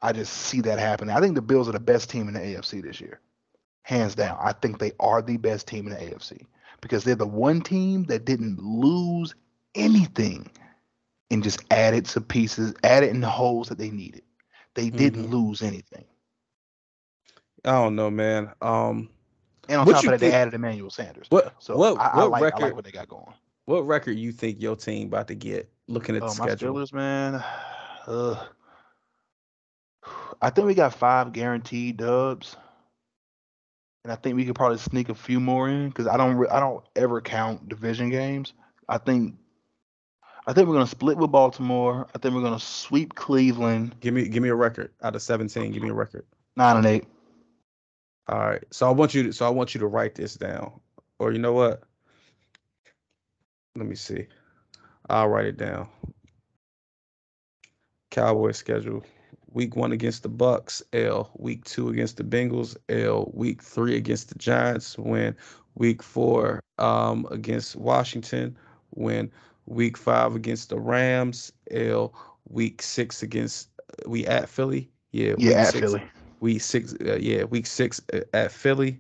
[0.04, 1.16] I just see that happening.
[1.16, 3.22] I think the Bills are the best team in the AFC this year,
[3.82, 4.38] hands down.
[4.40, 6.46] I think they are the best team in the AFC
[6.80, 9.34] because they're the one team that didn't lose
[9.74, 10.48] anything
[11.32, 14.22] and just added some pieces, added in the holes that they needed.
[14.76, 16.06] They didn't lose anything.
[17.66, 18.52] I don't know, man.
[18.62, 19.10] Um,
[19.70, 21.28] And on top of that, they added Emmanuel Sanders.
[21.30, 23.34] what, So what, I, I what like, I record, like what they got going.
[23.66, 25.70] what record you think your team about to get?
[25.88, 26.76] Looking at Oh, the my schedule.
[26.76, 27.44] Steelers, man.
[28.08, 28.38] Ugh.
[30.42, 32.58] I think we got five guaranteed dubs,
[34.04, 36.50] and I think we could probably sneak a few more in because I don't re-
[36.50, 38.52] I don't ever count division games.
[38.90, 39.36] I think
[40.46, 42.08] I think we're gonna split with Baltimore.
[42.14, 45.72] I think we're gonna sweep Cleveland Give me, give me a record out of seventeen.
[45.72, 46.26] Give me a record.
[46.58, 47.06] nine and eight.
[48.28, 48.64] All right.
[48.72, 50.72] So I want you to so I want you to write this down.
[51.20, 51.84] Or you know what?
[53.76, 54.28] Let me see.
[55.10, 55.88] I'll write it down.
[58.12, 59.04] Cowboys schedule.
[59.52, 61.32] Week one against the Bucks, L.
[61.38, 63.32] Week two against the Bengals, L.
[63.34, 65.36] Week three against the Giants, win.
[65.76, 68.58] Week four um, against Washington,
[68.96, 69.32] win.
[69.66, 72.14] Week five against the Rams, L.
[72.50, 73.70] Week six against
[74.08, 75.36] we at Philly, yeah.
[75.38, 76.04] Yeah, at six- Philly.
[76.44, 79.00] Week six, uh, yeah, week six uh, at Philly.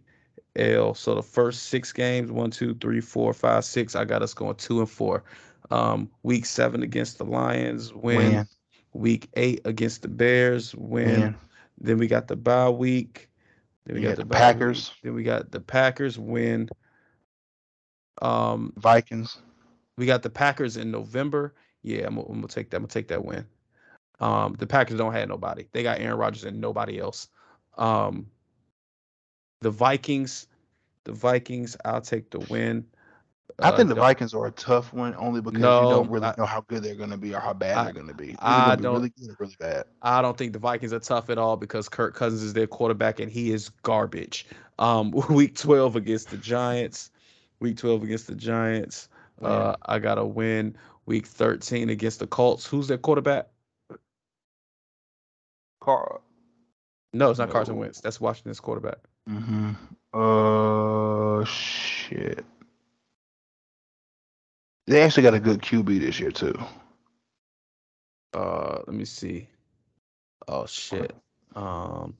[0.56, 0.94] L.
[0.94, 3.96] So the first six games, one, two, three, four, five, six.
[3.96, 5.24] I got us going two and four.
[5.72, 8.46] Um, week seven against the Lions, win.
[8.46, 8.48] Win,
[8.94, 11.22] Week eight against the Bears, win.
[11.22, 11.36] win.
[11.80, 13.30] Then we got the bye week.
[13.86, 14.90] Then we Yeah, got the bye Packers.
[14.90, 14.98] week.
[15.04, 16.70] Then we got the Packers win.
[18.22, 19.42] Um, Vikings.
[19.98, 21.56] we got the Packers in November.
[21.82, 22.78] Yeah, I'm, I'm gonna take that.
[22.78, 23.46] I'm gonna take that win.
[24.20, 25.68] Um, the Packers don't have nobody.
[25.74, 27.28] They got Aaron Rodgers and nobody else.
[27.78, 28.28] Um,
[29.62, 30.48] the Vikings,
[31.06, 31.78] the Vikings.
[31.86, 32.86] I'll take the win.
[33.60, 36.26] I Uh, think the Vikings are a tough one only because No, you don't really
[36.26, 38.14] I- know how good they're going to be or how bad I- they're going to
[38.14, 38.36] be.
[38.40, 39.86] I gonna be don't- really good or really bad.
[40.02, 43.20] I don't think the Vikings are tough at all because Kirk Cousins is their quarterback
[43.20, 44.48] and he is garbage.
[44.80, 47.12] Um, week 12 against the Giants.
[47.60, 49.08] Week 12 against the Giants.
[49.42, 50.76] Uh, I got a win.
[51.06, 52.66] Week 13 against the Colts.
[52.66, 53.50] Who's their quarterback?
[55.82, 56.22] Car.
[57.14, 57.82] No, it's not Carson No.
[57.82, 58.02] Wentz.
[58.02, 58.98] That's Washington's quarterback.
[59.30, 59.72] Mm-hmm.
[60.14, 62.44] Uh, shit.
[64.88, 66.54] They actually got a good QB this year too.
[68.34, 69.48] Uh, let me see.
[70.48, 71.14] Oh shit.
[71.56, 72.16] Um,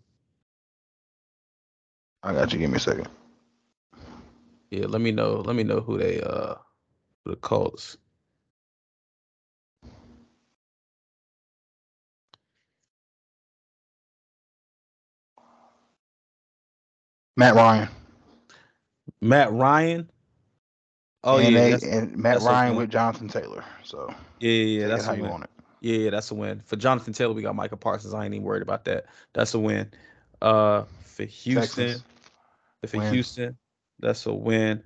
[2.22, 2.60] I got you.
[2.60, 3.08] Give me a second.
[4.70, 4.86] yeah.
[4.86, 5.42] Let me know.
[5.46, 6.56] Let me know who they uh,
[7.26, 7.98] who the Colts.
[17.36, 17.90] Matt Ryan.
[19.22, 20.10] Matt Ryan.
[21.24, 23.64] Oh and yeah, they, and Matt Ryan with Jonathan Taylor.
[23.84, 25.32] So yeah, yeah, yeah, that's how a you win.
[25.32, 25.50] want it.
[25.82, 26.62] Yeah, yeah, that's a win.
[26.66, 28.14] For Jonathan Taylor, we got Micah Parsons.
[28.14, 29.06] I ain't even worried about that.
[29.34, 29.92] That's a win.
[30.42, 32.04] Uh, for Houston, Texans,
[32.88, 33.14] for win.
[33.14, 33.58] Houston,
[34.00, 34.84] that's a win.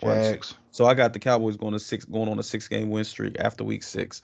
[0.00, 0.54] One, Jags.
[0.70, 3.36] So I got the Cowboys going to six, going on a six game win streak
[3.40, 4.22] after week six.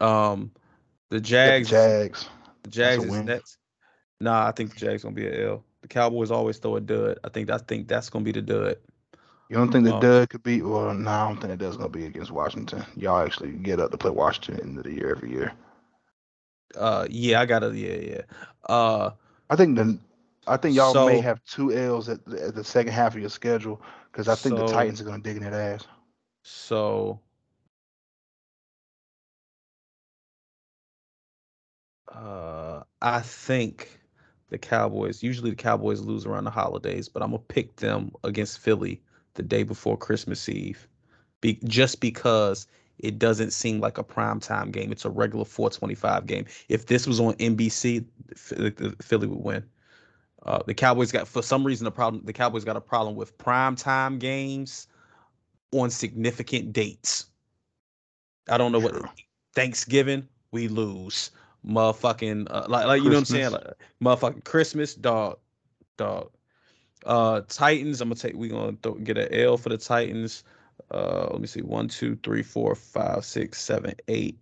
[0.00, 0.50] Um,
[1.10, 2.28] the Got the Jags, Jags.
[2.64, 3.58] the Jags is next.
[4.20, 5.64] Nah, I think the Jags gonna be a L.
[5.86, 7.20] The Cowboys always throw a dud.
[7.22, 8.76] I think I think that's gonna be the dud.
[9.48, 10.60] You don't think the Um, dud could be?
[10.60, 12.84] Well, no, I don't think the dud's gonna be against Washington.
[12.96, 15.52] Y'all actually get up to play Washington at the end of the year every year.
[16.74, 17.68] Uh, yeah, I gotta.
[17.68, 18.22] Yeah, yeah.
[18.68, 19.10] Uh,
[19.48, 19.96] I think the
[20.48, 23.30] I think y'all may have two L's at the, at the second half of your
[23.30, 23.80] schedule
[24.10, 25.86] because I think the Titans are going to dig in that ass.
[26.42, 27.20] so.
[32.12, 33.95] Uh, I think
[34.48, 35.22] the Cowboys.
[35.22, 39.00] Usually, the Cowboys lose around the holidays, but I'm gonna pick them against Philly
[39.34, 40.88] the day before Christmas Eve,
[41.40, 42.66] be, just because
[42.98, 44.90] it doesn't seem like a prime time game.
[44.90, 46.46] It's a regular 425 game.
[46.68, 48.04] If this was on NBC,
[48.36, 49.64] Philly, would win.
[50.44, 52.24] Uh, the Cowboys got for some reason a problem.
[52.24, 54.86] The Cowboys got a problem with prime time games
[55.72, 57.26] on significant dates.
[58.48, 59.10] I don't know what
[59.54, 61.30] Thanksgiving we lose.
[61.66, 63.50] Motherfucking uh, like like you know what I'm saying?
[63.50, 63.74] Christmas.
[64.00, 65.38] Like, motherfucking Christmas, dog,
[65.96, 66.30] dog.
[67.04, 68.00] Uh, Titans.
[68.00, 68.36] I'm gonna take.
[68.36, 70.44] We gonna th- get an L for the Titans.
[70.90, 71.62] Uh, let me see.
[71.62, 74.38] One, two, three, four, five, six, seven, eight,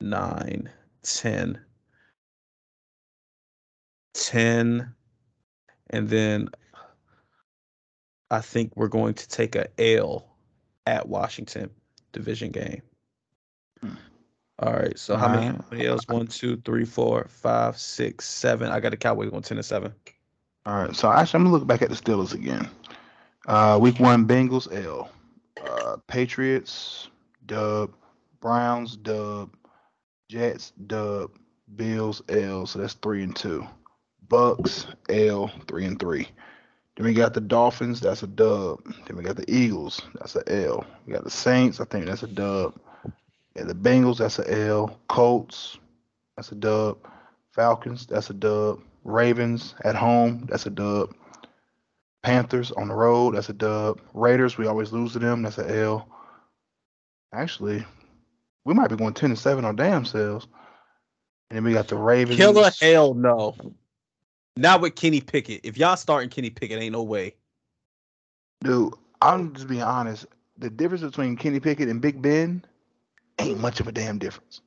[0.00, 0.70] nine,
[1.02, 1.60] ten.
[4.16, 4.94] 10
[5.90, 6.48] and then
[8.30, 10.26] I think we're going to take a L
[10.86, 11.70] at Washington
[12.12, 12.82] division game.
[14.58, 14.98] All right.
[14.98, 16.08] So how many, how many L's?
[16.08, 18.70] One, two, three, four, five, six, seven.
[18.70, 19.92] I got the Cowboys going ten to seven.
[20.66, 22.68] All right, so actually, I'm gonna look back at the Steelers again.
[23.46, 25.08] Uh, week one, Bengals L,
[25.64, 27.08] uh, Patriots
[27.46, 27.92] dub,
[28.40, 29.54] Browns dub,
[30.28, 31.30] Jets dub,
[31.76, 32.66] Bills L.
[32.66, 33.64] So that's three and two.
[34.28, 36.26] Bucks L, three and three.
[36.96, 38.80] Then we got the Dolphins, that's a dub.
[39.06, 40.84] Then we got the Eagles, that's a L.
[41.06, 42.74] We got the Saints, I think that's a dub.
[43.56, 45.00] Yeah, the Bengals, that's a L.
[45.08, 45.78] Colts,
[46.36, 46.98] that's a dub.
[47.52, 48.82] Falcons, that's a dub.
[49.04, 51.14] Ravens at home, that's a dub.
[52.22, 54.00] Panthers on the road, that's a dub.
[54.12, 56.06] Raiders, we always lose to them, that's a L.
[57.32, 57.86] Actually,
[58.66, 60.46] we might be going ten and seven on damn selves.
[61.48, 62.36] And then we got the Ravens.
[62.36, 63.54] Killer hell no.
[64.56, 65.60] Not with Kenny Pickett.
[65.64, 67.34] If y'all starting Kenny Pickett, ain't no way.
[68.62, 68.92] Dude,
[69.22, 70.26] I'm just being honest.
[70.58, 72.64] The difference between Kenny Pickett and Big Ben
[73.38, 74.60] ain't much of a damn difference.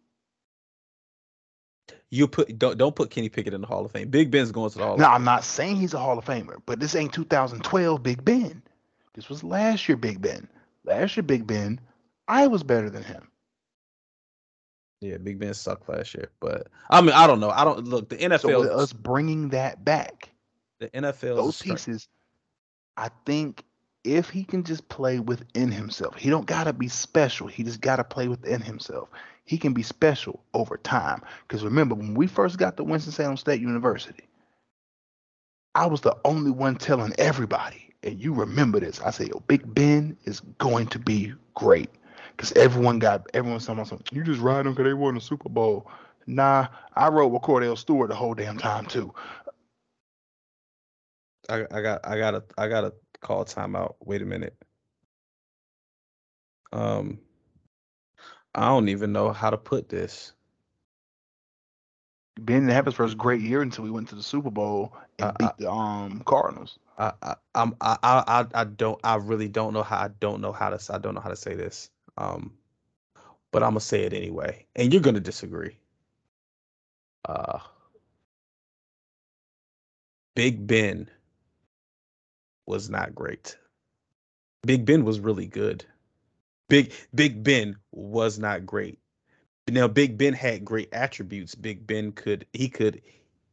[2.12, 4.10] You put don't don't put Kenny Pickett in the Hall of Fame.
[4.10, 6.26] Big Ben's going to the Hall of Now, I'm not saying he's a Hall of
[6.26, 8.64] Famer, but this ain't 2012 Big Ben.
[9.14, 10.48] This was last year Big Ben.
[10.86, 11.80] Last year Big Ben,
[12.28, 13.28] I was better than him.
[15.02, 17.52] Yeah, Big Ben sucked last year, but I mean, I don't know.
[17.52, 18.42] I don't look the NFL.
[18.42, 20.30] So us bringing that back,
[20.80, 21.36] the NFL.
[21.36, 22.08] those pieces,
[22.98, 23.64] I think
[24.04, 27.48] if he can just play within himself, he don't gotta be special.
[27.48, 29.10] He just gotta play within himself.
[29.46, 31.22] He can be special over time.
[31.48, 34.24] Because remember, when we first got to Winston-Salem State University,
[35.76, 39.02] I was the only one telling everybody, and you remember this.
[39.02, 41.90] I say, yo, Big Ben is going to be great.
[42.32, 44.08] Because everyone got talking about something.
[44.12, 45.90] You just ride them because they won the Super Bowl.
[46.26, 49.14] Nah, I rode with Kordell Stewart the whole damn time too.
[51.50, 53.96] I, I got I got a I gotta call timeout.
[54.02, 54.56] Wait a minute.
[56.72, 57.20] Um
[58.56, 60.34] I don't even know how to put this.
[62.40, 65.30] Ben didn't have his first great year until we went to the Super Bowl and
[65.32, 66.80] I- beat the um Cardinals.
[66.98, 70.52] I I I'm I I I don't I really don't know how I don't know
[70.52, 71.90] how to I don't know how to say this.
[72.18, 72.54] Um
[73.52, 74.66] but I'm gonna say it anyway.
[74.76, 75.78] And you're gonna disagree.
[77.26, 77.60] Uh
[80.36, 81.10] Big Ben
[82.70, 83.58] was not great.
[84.64, 85.84] Big Ben was really good.
[86.70, 89.00] Big Big Ben was not great.
[89.68, 91.56] Now Big Ben had great attributes.
[91.56, 93.02] Big Ben could he could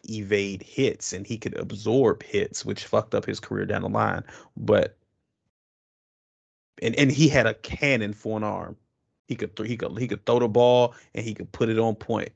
[0.09, 4.23] evade hits and he could absorb hits, which fucked up his career down the line.
[4.57, 4.99] But
[6.83, 8.77] and and he had a cannon for an arm.
[9.29, 11.79] He could th- he could he could throw the ball and he could put it
[11.79, 12.31] on point.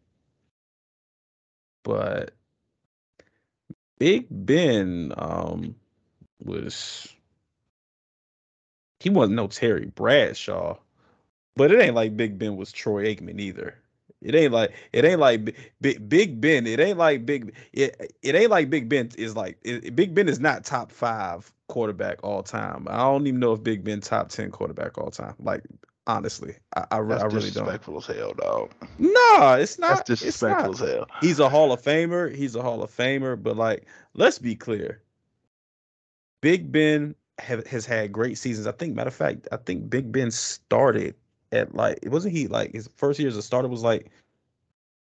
[1.83, 2.33] But
[3.99, 5.75] Big Ben um
[6.45, 7.09] was
[9.01, 10.77] he wasn't no Terry Bradshaw,
[11.57, 13.75] but it ain't like Big Ben was Troy Aikman either.
[14.23, 16.67] It ain't like it ain't like Bi- Big Big Ben.
[16.67, 20.29] It ain't like Big it, it ain't like Big Ben is like it, Big Ben
[20.29, 22.87] is not top five quarterback all time.
[22.91, 25.35] I don't even know if Big Ben top ten quarterback all time.
[25.39, 25.63] Like
[26.07, 27.65] honestly, I I, That's I really don't.
[27.65, 28.73] disrespectful as hell, dog.
[28.99, 30.05] No, it's not.
[30.07, 31.07] That's it's not disrespectful as hell.
[31.23, 32.35] he's a Hall of Famer.
[32.35, 33.43] He's a Hall of Famer.
[33.43, 35.01] But like, let's be clear.
[36.41, 38.67] Big Ben have, has had great seasons.
[38.67, 41.15] I think, matter of fact, I think Big Ben started
[41.53, 44.11] at like, it wasn't he like his first year as a starter was like,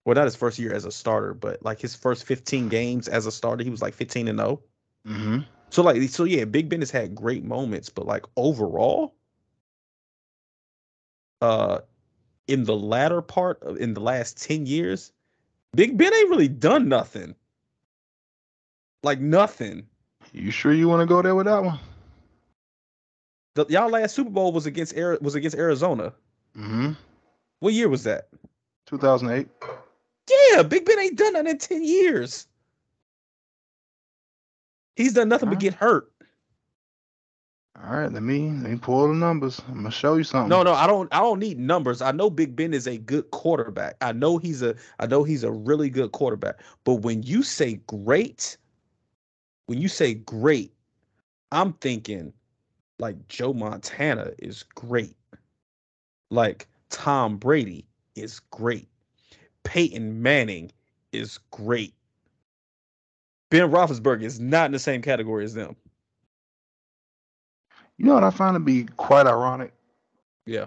[0.05, 3.25] well, not his first year as a starter, but like his first 15 games as
[3.25, 4.61] a starter, he was like 15 and 0.
[5.07, 5.39] Mm-hmm.
[5.69, 9.15] So like, so yeah, Big Ben has had great moments, but like overall,
[11.41, 11.79] uh,
[12.47, 15.11] in the latter part of in the last 10 years,
[15.75, 17.35] Big Ben ain't really done nothing.
[19.03, 19.85] Like nothing.
[20.34, 21.80] You sure you want to go there with that one?
[23.55, 26.13] The, y'all last Super Bowl was against was against Arizona.
[26.57, 26.91] Mm-hmm.
[27.59, 28.27] What year was that?
[28.88, 29.47] 2008.
[30.53, 32.47] Yeah, Big Ben ain't done that in ten years.
[34.95, 35.61] He's done nothing but Alright.
[35.61, 36.11] get hurt.
[37.82, 39.61] All right, let me let me pull the numbers.
[39.69, 40.49] I'm gonna show you something.
[40.49, 41.07] No, no, I don't.
[41.13, 42.01] I don't need numbers.
[42.01, 43.95] I know Big Ben is a good quarterback.
[44.01, 44.75] I know he's a.
[44.99, 46.59] I know he's a really good quarterback.
[46.84, 48.57] But when you say great,
[49.70, 50.74] when you say great,
[51.51, 52.34] I'm thinking
[52.97, 55.15] like Joe Montana is great.
[56.32, 58.88] Like Tom Brady is great.
[59.63, 60.72] Peyton Manning
[61.11, 61.93] is great.
[63.51, 65.76] Ben Roethlisberger is not in the same category as them.
[67.99, 69.72] You know what I find to be quite ironic?
[70.47, 70.65] Yeah.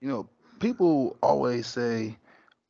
[0.00, 0.28] You know,
[0.60, 2.16] people always say,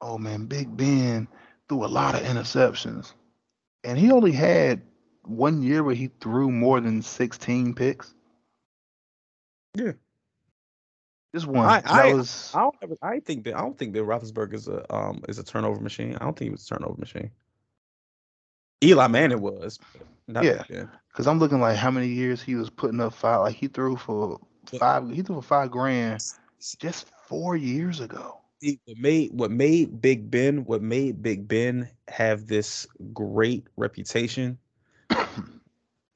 [0.01, 1.29] "Oh man, Big Ben
[1.69, 3.13] threw a lot of interceptions,"
[3.85, 4.81] and he only had
[5.27, 8.15] one year where he threw more than 16 picks.
[9.75, 9.93] Yeah.
[11.35, 11.67] Just one.
[11.67, 12.75] I- I- was I don't.
[12.83, 13.55] ever- I think Ben.
[13.55, 16.15] I don't think Ben Roethlisberger is a um is a turnover machine.
[16.15, 17.31] I don't think he was a turnover machine.
[18.83, 19.79] Eli Manning was.
[20.29, 20.63] Yeah.
[21.11, 23.41] Because I'm looking like how many years he was putting up five.
[23.41, 24.41] Like he threw for
[24.79, 25.11] five.
[25.11, 26.23] He threw for five grand
[26.79, 28.41] just four years ago.
[28.87, 34.59] What made what made Big Ben what made Big Ben have this great reputation,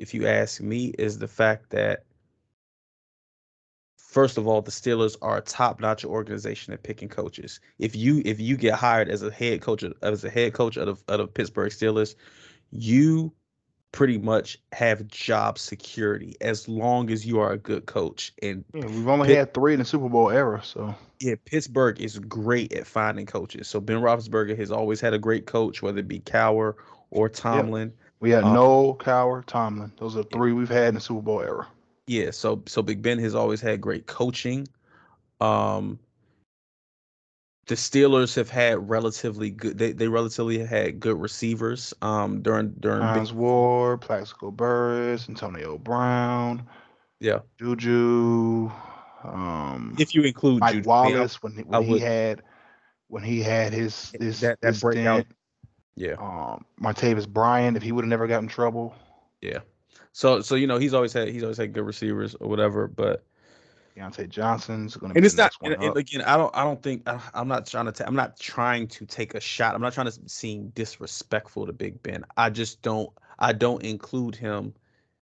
[0.00, 2.04] if you ask me, is the fact that
[3.98, 7.60] first of all, the Steelers are a top-notch organization at picking coaches.
[7.78, 10.76] If you if you get hired as a head coach of- as a head coach
[10.76, 12.14] of the, of Pittsburgh Steelers,
[12.70, 13.32] you
[13.92, 18.32] pretty much have job security as long as you are a good coach.
[18.42, 22.00] And Yeah, we've only Pitt- had three in the Super Bowl era, so yeah, Pittsburgh
[22.00, 23.68] is great at finding coaches.
[23.68, 26.74] So Ben Roethlisberger has always had a great coach, whether it be Cowher
[27.10, 27.92] or Tomlin.
[28.20, 29.92] We had Um, Noll Cowher, Tomlin.
[29.98, 31.66] Those are three we've had in the Super Bowl era.
[32.06, 34.68] Yeah, so so Big Ben has always had great coaching.
[35.40, 35.98] Um
[37.66, 43.00] the Steelers have had relatively good they, they relatively had good receivers um during during
[43.14, 46.66] Big, War, Plaxico Burress, Antonio Brown,
[47.20, 47.40] yeah.
[47.58, 48.70] Juju,
[49.22, 52.42] um, If you include Mike Juju, Wallace when he, I when he had
[53.06, 55.20] when he had his his That- that his breakout.
[55.22, 55.36] stint.
[55.96, 56.14] Yeah.
[56.18, 58.94] Um, Martavis Bryant, if he would have never got in trouble.
[59.40, 59.60] Yeah.
[60.12, 63.24] So so you know he's always had he's always had good receivers or whatever, but
[63.96, 66.36] Diontae Johnson's going to be and it's the not next one and, and again i
[66.36, 69.34] don't i don't think I- i'm not trying to ta- i'm not trying to take
[69.34, 73.52] a shot i'm not trying to seem disrespectful to big ben i just don't i
[73.52, 74.72] don't include him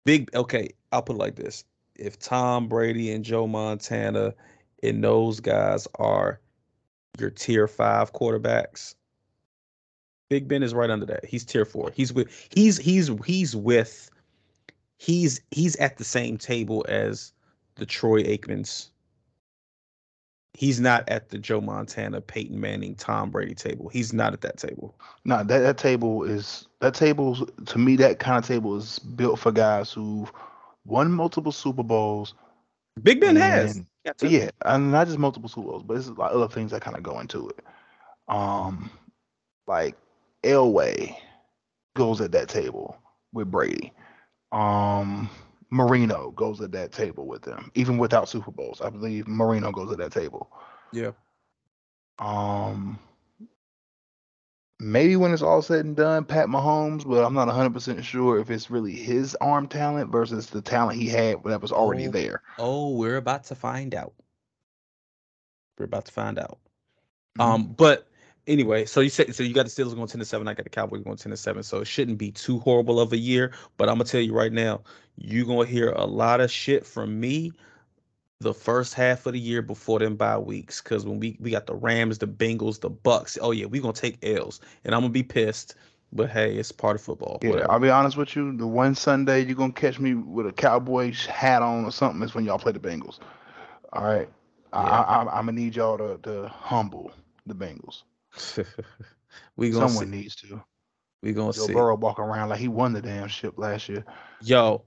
[0.04, 1.64] big okay i'll put it like this
[1.96, 4.34] if tom brady and joe montana
[4.82, 6.40] and those guys are
[7.18, 8.94] your tier five quarterbacks
[10.30, 14.08] big ben is right under that he's tier four he's with he's he's he's with
[14.96, 17.32] he's he's at the same table as
[17.74, 18.88] the troy aikmans
[20.54, 23.88] he's not at the Joe Montana, Peyton Manning, Tom Brady table.
[23.88, 24.94] He's not at that table.
[25.24, 29.38] No, that, that table is that table to me that kind of table is built
[29.38, 30.30] for guys who've
[30.84, 32.34] won multiple Super Bowls.
[33.02, 33.76] Big Ben has.
[33.76, 34.12] And- Yeah.
[34.28, 37.02] Yeah, and not just multiple Super Bowls, but it's like other things that kind of
[37.02, 37.60] go into it.
[38.28, 38.90] Um,
[39.66, 39.94] like
[40.42, 41.14] Elway
[41.96, 42.96] goes at that table
[43.32, 43.92] with Brady.
[44.52, 45.28] Um,
[45.70, 48.80] Marino goes at that table with them, even without Super Bowls.
[48.80, 50.50] I believe Marino goes at that table.
[50.92, 51.12] Yeah.
[52.18, 52.98] Um,
[54.80, 58.50] maybe when it's all said and done, Pat Mahomes, but I'm not 100% sure if
[58.50, 62.10] it's really his arm talent versus the talent he had that was already Oh.
[62.10, 62.42] there.
[62.58, 64.14] Oh, we're about to find out.
[65.78, 66.58] We're about to find out.
[67.38, 67.42] Mhm.
[67.44, 68.06] Um, but
[68.46, 70.48] anyway, so you said so you got the Steelers going ten to seven.
[70.48, 71.62] I got the Cowboys going ten to seven.
[71.62, 73.52] So it shouldn't be too horrible of a year.
[73.76, 74.82] But I'm gonna tell you right now,
[75.16, 77.52] you're gonna hear a lot of shit from me
[78.40, 80.80] the first half of the year before them bye weeks.
[80.80, 83.38] Cause when we we got the Rams, the Bengals, the Bucks.
[83.40, 85.74] Oh yeah, we gonna take L's, and I'm gonna be pissed.
[86.12, 87.38] But hey, it's part of football.
[87.42, 87.70] Yeah, whatever.
[87.70, 88.56] I'll be honest with you.
[88.56, 92.34] The one Sunday you're gonna catch me with a Cowboys hat on or something is
[92.34, 93.18] when y'all play the Bengals.
[93.92, 94.28] All right,
[94.72, 94.90] I, Yeah.
[94.90, 97.12] I, I'm, I'm gonna need y'all to, to humble
[97.46, 98.02] the Bengals.
[99.56, 100.18] we gonna Someone see.
[100.18, 100.62] needs to.
[101.22, 101.74] We gonna Joe see.
[101.74, 104.04] Burrow walking around like he won the damn ship last year.
[104.42, 104.82] Yo,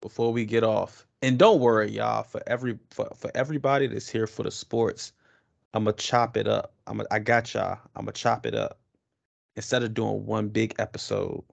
[0.00, 2.22] before we get off, and don't worry, y'all.
[2.22, 5.12] For every for, for everybody that's here for the sports,
[5.74, 6.74] I'm gonna chop it up.
[6.86, 7.78] I'm I got y'all.
[7.94, 8.78] I'm gonna chop it up.
[9.56, 11.44] Instead of doing one big episode,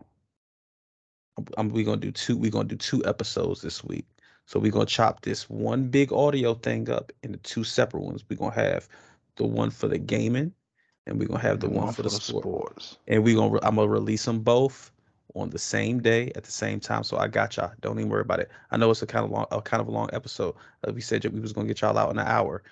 [1.37, 2.37] I'm, I'm we gonna do two.
[2.37, 4.05] We gonna do two episodes this week.
[4.45, 8.23] So we're gonna chop this one big audio thing up into two separate ones.
[8.29, 8.87] We're gonna have
[9.35, 10.53] the one for the gaming,
[11.07, 12.43] and we're gonna have the and one, for the, sport.
[12.43, 12.97] sports.
[13.07, 14.91] And we gonna I'm gonna release them both
[15.33, 17.03] on the same day at the same time.
[17.03, 17.71] So I got y'all.
[17.81, 18.49] Don't even worry about it.
[18.71, 20.55] I know it's a kind of long, a kind of a long episode.
[20.87, 22.63] Uh, we said we was gonna get y'all out in an hour.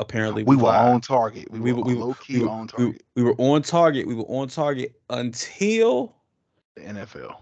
[0.00, 1.50] Apparently, We were on target.
[1.50, 3.02] We, We were we low key we, on we, target.
[3.14, 4.06] we were on target.
[4.08, 6.14] We were on target until
[6.74, 7.36] The NFL.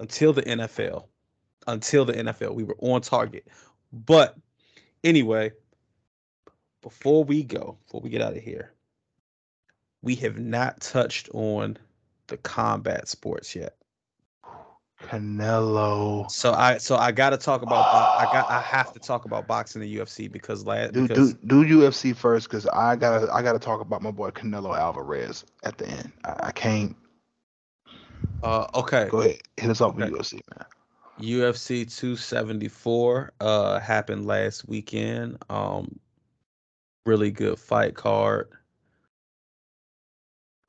[0.00, 1.04] until the NFL.
[1.68, 3.46] Until the NFL, we were on target.
[3.92, 4.36] But
[5.04, 5.52] anyway,
[6.82, 8.72] before we go, before we get out of here,
[10.02, 11.78] we have not touched on
[12.26, 13.76] the combat sports yet.
[15.02, 16.30] Canelo.
[16.30, 19.24] So I so I got to talk about bo- I got I have to talk
[19.24, 23.32] about boxing and UFC because last Do, because do do UFC first because I gotta
[23.32, 26.12] I gotta talk about my boy Canelo Alvarez at the end.
[26.24, 26.96] I, I can't
[28.42, 30.66] uh okay go ahead hit us up with UFC man.
[31.20, 35.36] UFC 274 uh happened last weekend.
[35.50, 35.98] Um
[37.04, 38.48] really good fight card.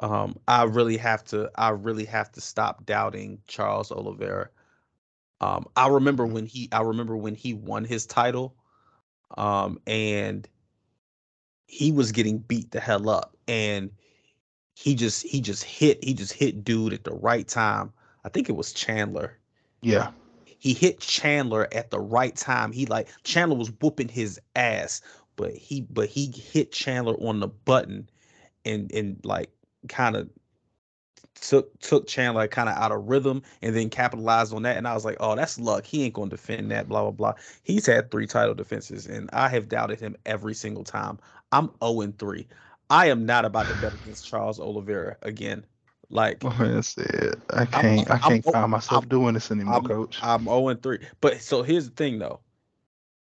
[0.04, 4.50] Um I really have to I really have to stop doubting Charles Oliveira.
[5.42, 8.56] Um I remember when he I remember when he won his title
[9.38, 10.48] um and
[11.68, 13.92] he was getting beat the hell up and
[14.76, 17.94] he just he just hit he just hit dude at the right time.
[18.26, 19.40] I think it was Chandler
[19.82, 20.12] Yeah,
[20.60, 22.72] he hit Chandler at the right time.
[22.74, 25.02] He like Chandler was whooping his ass,
[25.38, 28.10] but he but he hit Chandler on the button
[28.66, 29.52] and and like
[29.90, 30.30] kind of
[31.42, 34.78] took took Chandler kind of out of rhythm and then capitalized on that.
[34.78, 35.86] And I was like, oh, that's luck.
[35.86, 36.88] He ain't gonna defend that.
[36.88, 37.34] Blah blah blah.
[37.64, 41.20] He's had three title defenses, and I have doubted him every single time.
[41.52, 42.48] I'm 0 and 3.
[42.90, 45.66] I am not about to bet against Charles Oliveira again.
[46.10, 49.50] Like my man said I can't I I'm- can't oh, I'm- find myself doing this
[49.52, 50.20] anymore, I'm- coach.
[50.22, 51.00] I'm 0 and 3.
[51.22, 52.40] But so here's the thing though.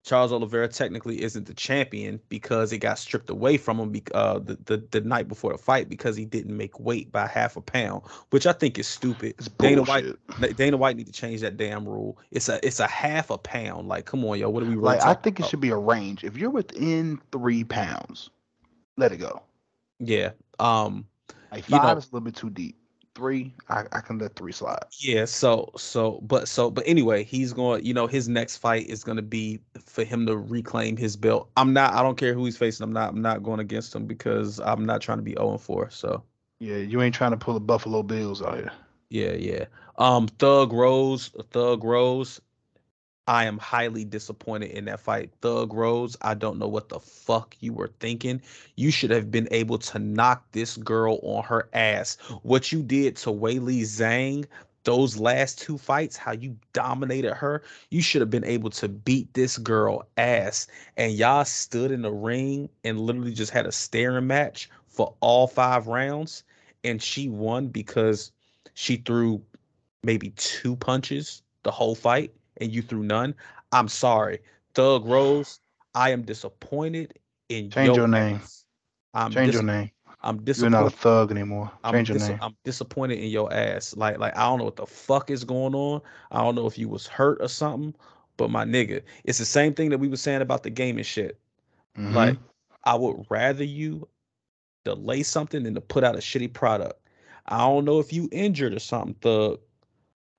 [0.05, 4.39] Charles Oliveira technically isn't the champion because it got stripped away from him bec- uh,
[4.39, 7.61] the, the the night before the fight because he didn't make weight by half a
[7.61, 9.35] pound, which I think is stupid.
[9.37, 9.83] it's Dana.
[9.83, 10.05] White
[10.55, 12.17] Dana White need to change that damn rule.
[12.31, 13.89] It's a it's a half a pound.
[13.89, 15.77] Like, come on, yo, what are we really Like I think it should be a
[15.77, 16.23] range.
[16.23, 18.29] If you're within three pounds,
[18.97, 19.43] let it go.
[19.99, 20.31] Yeah.
[20.59, 21.05] Um.
[21.51, 22.77] Like You five know- is a little bit too deep.
[23.19, 24.85] Three, I, I can let three slide.
[25.01, 29.03] Yeah, so so but so but anyway, he's going, you know, his next fight is
[29.03, 31.49] going to be for him to reclaim his belt.
[31.57, 32.83] I'm not I don't care who he's facing.
[32.83, 35.61] I'm not I'm not going against him because I'm not trying to be 0 and
[35.61, 35.89] 4.
[35.91, 36.23] So,
[36.59, 38.71] Yeah, you ain't trying to pull the Buffalo Bills out here.
[39.09, 39.65] yeah, yeah.
[39.97, 42.41] Um Thug Rose, Thug Rose,
[43.29, 45.29] I am highly disappointed in that fight.
[45.41, 48.41] Thug Rose, I don't know what the fuck you were thinking.
[48.75, 52.17] You should have been able to knock this girl on her ass.
[52.41, 54.47] What you did to Weili Zhang,
[54.83, 57.61] those last two fights, how you dominated her,
[57.91, 60.65] you should have been able to beat this girl ass.
[60.97, 65.45] And y'all stood in the ring and literally just had a staring match for all
[65.45, 66.43] five rounds.
[66.83, 68.31] And she won because
[68.73, 69.39] she threw
[70.01, 73.35] maybe two punches the whole fight and you threw none.
[73.71, 74.39] I'm sorry.
[74.73, 75.59] Thug Rose,
[75.95, 77.17] I am disappointed
[77.49, 78.41] in Change your name.
[79.13, 79.91] I'm Change dis- your name.
[80.21, 80.73] I'm disappointed.
[80.73, 81.71] You're not a thug anymore.
[81.83, 82.39] I'm, Change your dis- name.
[82.41, 83.95] I'm disappointed in your ass.
[83.95, 86.01] Like, like I don't know what the fuck is going on.
[86.31, 87.95] I don't know if you was hurt or something.
[88.37, 91.37] But my nigga, it's the same thing that we were saying about the gaming shit.
[91.97, 92.13] Mhm.
[92.13, 92.37] Like,
[92.85, 94.07] I would rather you
[94.85, 97.01] delay something than to put out a shitty product.
[97.47, 99.59] I don't know if you injured or something, thug.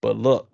[0.01, 0.50] But look,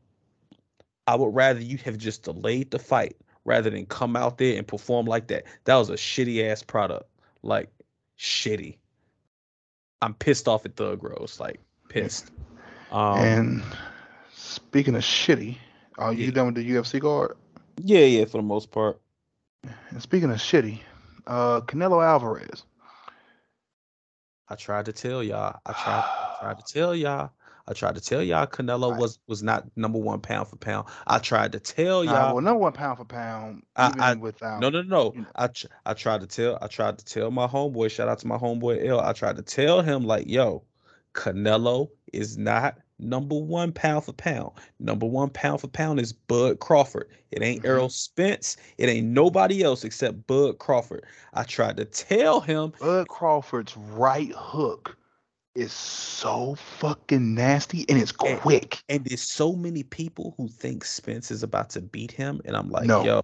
[1.07, 4.67] I would rather you have just delayed the fight rather than come out there and
[4.67, 5.45] perform like that.
[5.65, 7.09] That was a shitty ass product.
[7.43, 7.71] Like
[8.19, 8.79] shitty.
[10.03, 11.39] I'm pissed off at Thug Rose.
[11.41, 12.31] Like pissed.
[12.91, 13.63] Um and
[14.35, 15.57] speaking of shitty,
[15.99, 16.31] are you yeah.
[16.33, 17.37] done with the UFC card?
[17.83, 19.01] yeah, yeah, for the most part.
[19.91, 20.81] And speaking of shitty,
[21.27, 22.65] uh, Canelo Alvarez.
[24.49, 25.61] I tried to tell y'all.
[25.67, 27.31] I tried I tried to tell y'all.
[27.69, 29.01] I tried to tell y'all Canelo Right.
[29.01, 30.87] was was not number one pound for pound.
[31.07, 34.61] I tried to tell y'all well, number one pound for pound, I- even I- without.
[34.61, 35.13] No, no, no.
[35.15, 35.27] you know.
[35.35, 37.91] I tr- I tried to tell I tried to tell my homeboy.
[37.91, 39.01] Shout out to my homeboy L.
[39.01, 40.63] I tried to tell him like, yo,
[41.15, 44.53] Canelo is not number one pound for pound.
[44.79, 47.09] Number one pound for pound is Bud Crawford.
[47.31, 47.69] It ain't Mhm.
[47.69, 48.57] Errol Spence.
[48.79, 51.05] It ain't nobody else except Bud Crawford.
[51.35, 52.73] I tried to tell him.
[52.81, 54.97] Bud Crawford's right hook
[55.57, 58.83] is so fucking nasty and it's quick.
[58.89, 62.71] And there's so many people who think Spence is about to beat him, and I'm
[62.71, 63.05] like, No.
[63.05, 63.23] yo,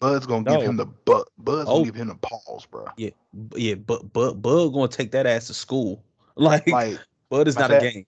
[0.00, 0.58] Bud's gonna No.
[0.58, 1.28] give him the butt.
[1.38, 1.74] Bud's Oh.
[1.78, 2.86] gonna give him the pause, bro.
[2.96, 3.10] yeah,
[3.54, 6.02] yeah, but but Bud gonna take that ass to school.
[6.36, 7.00] Like, Like
[7.30, 8.06] Bud is like not a game.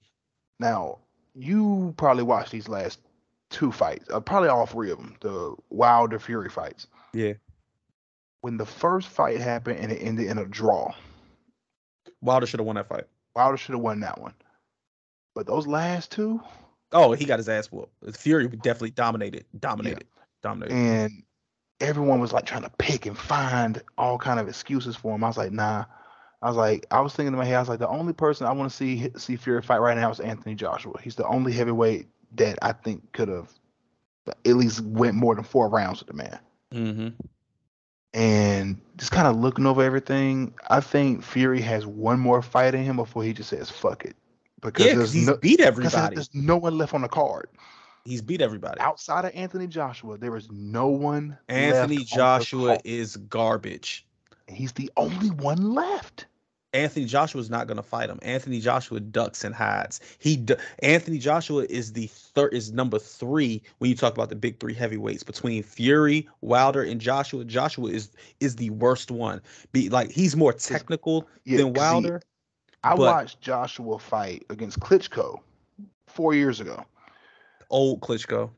[0.61, 0.99] now,
[1.35, 3.01] you probably watched these last
[3.51, 6.87] two fights, uh, probably all three of them, the Wilder Fury fights.
[7.12, 7.33] Yeah.
[8.43, 10.95] When the first fight happened and it ended in a draw,
[12.23, 13.05] Wilder should have won that fight.
[13.35, 14.35] Wilder should have won that one.
[15.35, 16.41] But those last two,
[16.93, 18.16] Oh, he got his ass whooped.
[18.16, 20.05] Fury definitely dominated, dominated,
[20.43, 20.74] dominated.
[20.74, 21.22] and
[21.81, 25.22] everyone was like trying to pick and find all kind of excuses for him.
[25.24, 25.85] I was like, nah.
[26.43, 28.47] I was like, I was thinking in my head, I was like, the only person
[28.47, 30.95] I want to see see Fury fight right now is Anthony Joshua.
[31.03, 33.53] He's the only heavyweight that I think could have
[34.26, 36.39] at least went more than four rounds with the man.
[36.72, 37.09] Mm-hmm.
[38.13, 42.83] And just kind of looking over everything, I think Fury has one more fight in
[42.83, 44.17] him before he just says fuck it.
[44.61, 46.17] Because Yeah, there's he's no, beat everybody.
[46.17, 47.49] there's no one left on the card.
[48.05, 48.81] He's beat everybody.
[48.81, 52.81] Outside of Anthony Joshua, there is no one Anthony on Joshua card.
[52.85, 54.07] is garbage.
[54.49, 56.27] He's the only one left.
[56.73, 58.18] Anthony Joshua is not going to fight him.
[58.23, 60.01] Anthony Joshua ducks and hides.
[60.18, 60.47] He
[60.83, 64.75] Anthony Joshua is the third is number three when you talk about the big three
[64.75, 67.45] heavyweights between Fury, Wilder, and Joshua.
[67.45, 69.41] Joshua is is the worst one.
[69.73, 72.23] Be like he's more technical Yeah, than 'cause he- Wilder.
[72.85, 75.41] I but- watched Joshua fight against Klitschko
[76.07, 76.85] four years ago.
[77.68, 78.51] Old Klitschko.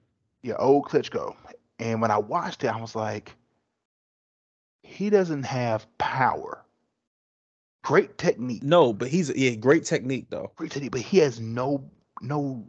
[0.42, 1.34] Yeah, old Klitschko.
[1.78, 3.34] And when I watched it, I was like,
[4.82, 6.62] he doesn't have power.
[7.84, 10.52] Great technique, No, but he's yeah, great technique though.
[10.56, 12.64] great technique, but he has no no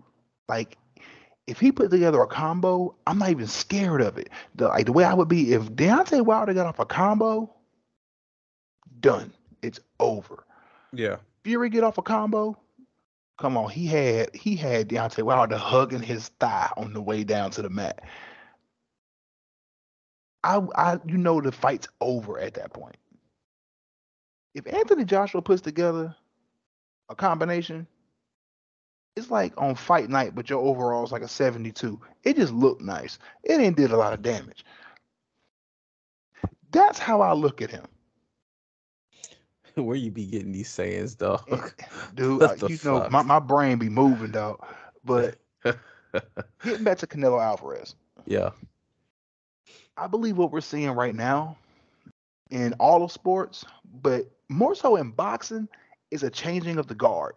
[0.50, 0.78] like.
[1.46, 4.30] If he put together a combo, I'm not even scared of it.
[4.56, 7.54] The like the way I would be if Deontay Wilder got off a combo,
[9.02, 9.34] done.
[9.62, 10.46] It's over.
[10.94, 11.18] Yeah.
[11.44, 12.58] Fury get off a combo.
[13.38, 17.52] Come on, he had he had Deontay Wilder hugging his thigh on the way down
[17.52, 18.04] to the mat.
[20.44, 22.96] I I you know the fight's over at that point.
[24.54, 26.16] If Anthony Joshua puts together
[27.10, 27.88] a combination,
[29.16, 32.00] it's like on fight night, but your overall is like a 72.
[32.24, 33.20] It just looked nice.
[33.44, 34.66] It ain't did a lot of damage.
[36.72, 37.86] That's how I look at him.
[39.76, 41.74] Where you be getting these sayings, dog?
[42.16, 44.64] Dude, uh, you know, my, my brain be moving, dog.
[45.04, 45.38] But
[46.64, 47.96] getting back to Canelo Alvarez,
[48.26, 48.50] yeah.
[49.98, 51.58] I believe what we're seeing right now
[52.54, 53.66] in all of sports,
[54.02, 55.68] but more so in boxing,
[56.12, 57.34] is a changing of the guard.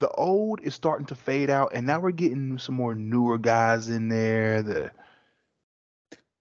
[0.00, 3.88] The old is starting to fade out, and now we're getting some more newer guys
[3.88, 4.62] in there.
[4.62, 4.90] The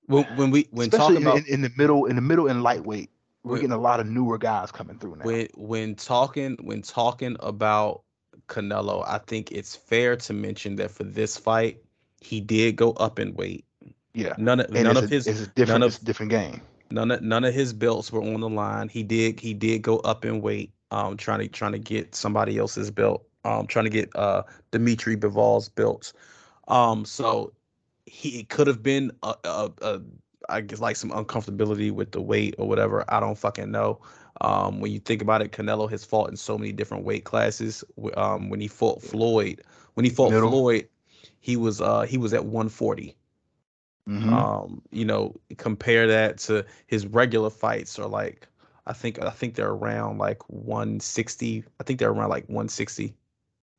[0.08, 3.10] When when we when talking about in, in the middle, in the middle and lightweight,
[3.44, 5.26] we're When- getting a lot of newer guys coming through now.
[5.26, 8.02] when when talking when talking about
[8.48, 11.84] Canelo, I think it's fair to mention that for this fight,
[12.22, 13.66] he did go up in weight.
[14.14, 16.32] yeah, None of and none of a, his it's a different, of- it's a different
[16.32, 16.62] game.
[16.92, 18.90] None of none of his belts were on the line.
[18.90, 22.58] He did he did go up in weight, um, trying to trying to get somebody
[22.58, 26.14] else's belt, um, trying to get uh Dimitri Bivol's belts.
[26.68, 27.54] Um, so
[28.06, 30.02] he could have been a, a, a
[30.50, 33.04] I guess like some uncomfortability with the weight or whatever.
[33.10, 34.00] I don't fucking know.
[34.42, 37.84] Um, when you think about it, Canelo has fought in so many different weight classes.
[38.16, 39.62] Um, when he fought Floyd,
[39.96, 40.52] when he fought Middle.
[40.52, 40.88] Floyd,
[41.40, 43.16] he was uh he was at 140.
[44.08, 44.32] Mhm.
[44.32, 48.48] Um, you know, compare that to his regular fights are like
[48.86, 51.64] I think I think they're around like 160.
[51.80, 53.14] I think they're around like 160,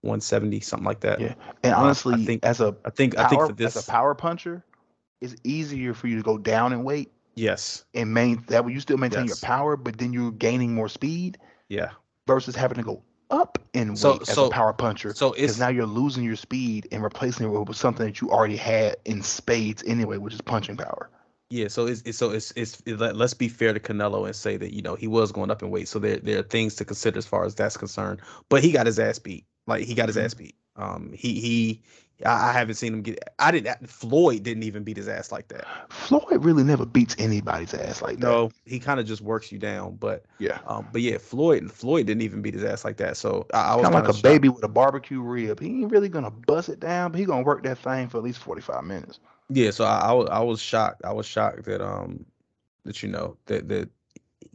[0.02, 1.18] 170, something like that.
[1.20, 1.34] Yeah.
[1.62, 3.90] and uh, I honestly, think- as a I think I think for this as a
[3.90, 4.62] power puncher,
[5.20, 7.84] it's easier for you to go down in weight yes.
[7.94, 9.40] and main that way you still maintain Yes.
[9.42, 11.90] your power, but then you're gaining more speed Yeah.
[12.26, 15.14] versus having to go up in weight So- as so- a power puncher.
[15.14, 18.56] So it's now you're losing your speed and replacing it with something that you already
[18.56, 21.10] had in spades anyway, which is punching power.
[21.50, 24.36] yeah, so it's, it's so it's it's it, let- let's be fair to Canelo and
[24.36, 25.88] say that you know he was going up in weight.
[25.88, 28.20] So there there are things to consider as far as that's concerned.
[28.50, 29.46] But he got his ass beat.
[29.66, 30.24] Like he got his Mhm.
[30.24, 30.54] ass beat.
[30.76, 31.82] Um he he
[32.24, 35.48] I I haven't seen him get I didn't Floyd didn't even beat his ass like
[35.48, 35.66] that.
[35.92, 38.26] Floyd really never beats anybody's ass like that.
[38.26, 39.96] No, he kind of just works you down.
[39.96, 40.58] But Yeah.
[40.66, 43.16] um, but yeah, Floyd and Floyd didn't even beat his ass like that.
[43.16, 44.22] So I, I was Kind of like a shocked.
[44.22, 45.60] baby with a barbecue rib.
[45.60, 48.24] He ain't really gonna bust it down, but he gonna work that thing for at
[48.24, 49.20] least 45 minutes.
[49.50, 51.02] Yeah, so I, I was I was shocked.
[51.04, 52.24] I was shocked that um
[52.84, 53.88] that you know that that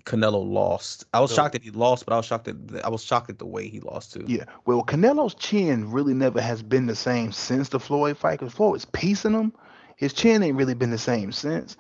[0.06, 1.06] Canelo lost.
[1.14, 3.30] I was So- shocked that he lost, but I was shocked that I was shocked
[3.30, 4.26] at the way he lost too.
[4.28, 4.44] Yeah.
[4.66, 8.40] Well, Canelo's chin really never has been the same since the Floyd fight.
[8.40, 9.54] Because Floyd was piecing him.
[9.96, 11.78] His chin ain't really been the same since.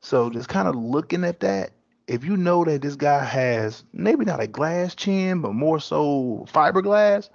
[0.00, 1.72] So just kind of looking at that,
[2.06, 6.46] if you know that this guy has maybe not a glass chin, but more so
[6.52, 7.28] fiberglass,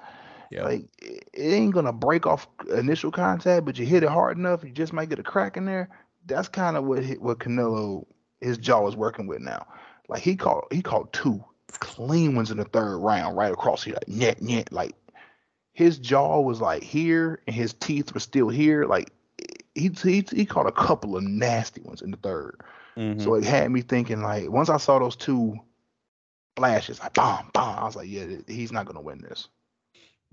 [0.50, 0.64] Yeah.
[0.64, 1.24] like it
[1.54, 5.10] ain't gonna break off initial contact, but you hit it hard enough, you just might
[5.10, 5.90] get a crack in there.
[6.26, 8.06] That's kind of what what Canelo
[8.40, 9.68] his jaw is working with now.
[10.12, 11.44] Like he caught he caught two
[11.80, 14.72] clean ones in the third round, right across here, like net net.
[14.72, 14.94] Like
[15.74, 18.86] his jaw was like here, and his teeth were still here.
[18.86, 19.10] Like
[19.74, 22.60] he he, he caught a couple of nasty ones in the third.
[22.98, 23.24] Mhm.
[23.24, 25.58] So it had me thinking like once I saw those two
[26.58, 27.80] flashes, like bomb, bomb.
[27.80, 29.48] I was like, yeah, he's not gonna win this.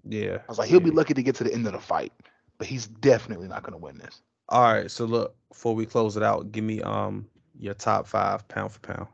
[0.05, 0.39] Yeah.
[0.39, 2.13] I was like, he'll be lucky to get to the end of the fight,
[2.59, 4.23] but he's definitely not gonna win this.
[4.49, 4.91] All right.
[4.91, 7.29] So look, before we close it out, give me um
[7.61, 9.07] your top five pound for pound.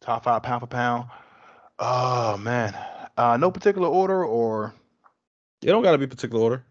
[0.00, 1.08] Top five pound for pound.
[1.78, 2.74] Oh man,
[3.16, 4.74] uh, no particular order or.
[5.62, 6.64] It don't gotta be particular order.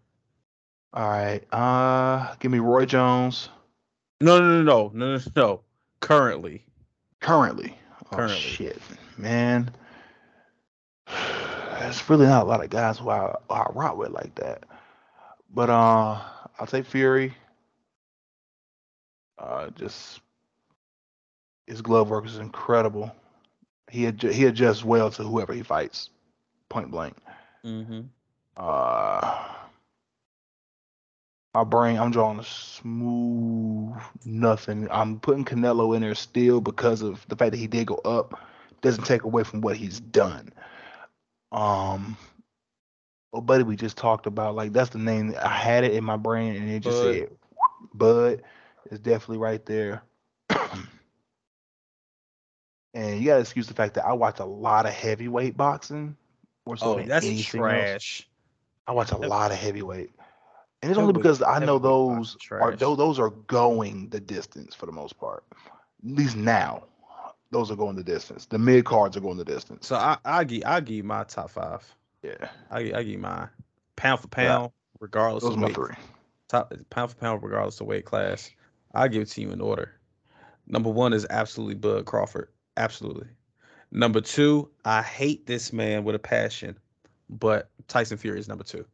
[0.92, 3.50] All right, uh, give me Roy Jones
[4.20, 5.60] No, no, no, no, no, no, no.
[6.00, 6.64] Currently.
[7.20, 7.76] currently.
[8.12, 8.38] Oh Currently.
[8.38, 8.80] shit,
[9.18, 9.70] man.
[11.06, 14.64] There's really not a lot of guys who I, I rock with like that.
[15.52, 16.20] But uh,
[16.58, 17.34] I'll take Fury.
[19.38, 20.20] Uh, just
[21.66, 23.14] his glove work is incredible.
[23.90, 26.10] He adju- he adjusts well to whoever he fights,
[26.68, 27.16] point blank.
[27.64, 28.02] Mm-hmm.
[28.56, 29.44] Uh,
[31.54, 33.94] my brain, I'm drawing a smooth
[34.24, 34.88] nothing.
[34.90, 38.38] I'm putting Canelo in there still because of the fact that he did go up.
[38.82, 40.52] Doesn't take away from what he's done.
[41.52, 42.16] Um,
[43.32, 45.34] oh, buddy, we just talked about like that's the name.
[45.42, 47.14] I had it in my brain and it just Bud.
[47.14, 47.30] said
[47.94, 48.42] Bud
[48.90, 50.02] is definitely right there.
[52.96, 56.16] And you gotta excuse the fact that I watch a lot of heavyweight boxing.
[56.80, 57.90] Oh, that's anything else.
[57.90, 58.28] trash.
[58.88, 60.10] I watch a lot of heavyweight,
[60.82, 62.78] and it's only because I know those are trash.
[62.80, 65.44] those, are going the distance for the most part.
[66.04, 66.84] At least now,
[67.50, 68.46] those are going the distance.
[68.46, 69.86] The mid cards are going the distance.
[69.86, 71.84] So I I give I give you my top five.
[72.22, 73.48] yeah, I I give you mine.
[73.96, 74.58] Pound for Yeah.
[74.58, 75.74] pound, regardless those of my weight.
[75.74, 75.94] three.
[76.48, 78.50] Top pound for pound, regardless of weight class.
[78.94, 79.92] I'll give it to you in order.
[80.66, 82.48] Number one is absolutely Bud Crawford.
[82.76, 83.28] Absolutely.
[83.92, 86.76] Number two, I hate this man with a passion,
[87.30, 88.84] but Tyson Fury is number two.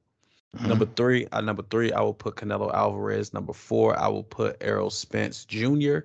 [0.57, 0.69] Mhm.
[0.69, 3.33] Number three, uh, number three, I will put Canelo Alvarez.
[3.33, 6.01] Number four, I will put Errol Spence Jr.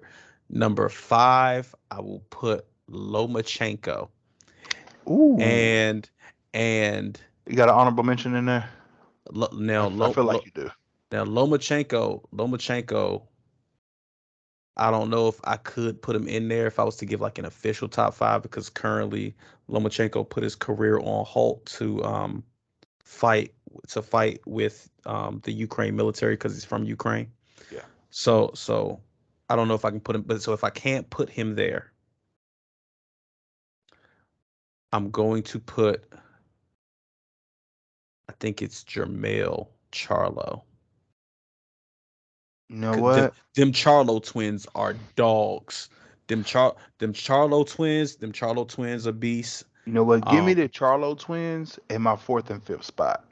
[0.50, 4.08] Number five, I will put Lomachenko.
[5.10, 6.10] Ooh, And
[6.54, 8.70] and you got an honorable mention in there.
[9.32, 10.70] Lo- now I, Lo- I feel Lo- like you do.
[11.12, 13.24] Now Lomachenko, Lomachenko,
[14.78, 17.22] I don't know if I could put him in there if I was to give
[17.22, 19.36] like an official top five because currently
[19.70, 22.44] Lomachenko put his career on halt to um
[23.04, 23.54] fight
[23.90, 27.32] to fight with um the Ukraine military because he's from Ukraine.
[27.72, 27.82] Yeah.
[28.12, 29.02] So so
[29.50, 31.56] I don't know if I can put him, but so if I can't put him
[31.56, 31.92] there,
[34.92, 36.06] I'm going to put.
[38.30, 40.64] I think it's Jermall Charlo.
[42.70, 43.16] You know what?
[43.16, 45.90] Them, them Charlo twins are dogs.
[46.28, 49.64] Them Char them Charlo twins, them Charlo twins are beasts.
[49.86, 50.26] You know what?
[50.26, 53.24] Give me um, the Charlo twins in my fourth and fifth spot.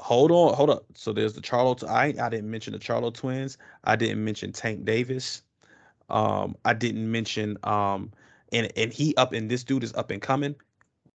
[0.00, 0.84] Hold on, hold up.
[0.94, 1.76] So there's the Charlo.
[1.76, 3.58] Tw- I I didn't mention the Charlo twins.
[3.84, 5.42] I didn't mention Tank Davis.
[6.08, 8.12] Um, I didn't mention um,
[8.52, 10.54] and and he up and this dude is up and coming.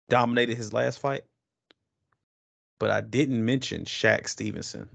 [0.08, 1.24] Dominated his last fight.
[2.78, 4.88] But I didn't mention Shaq Stevenson.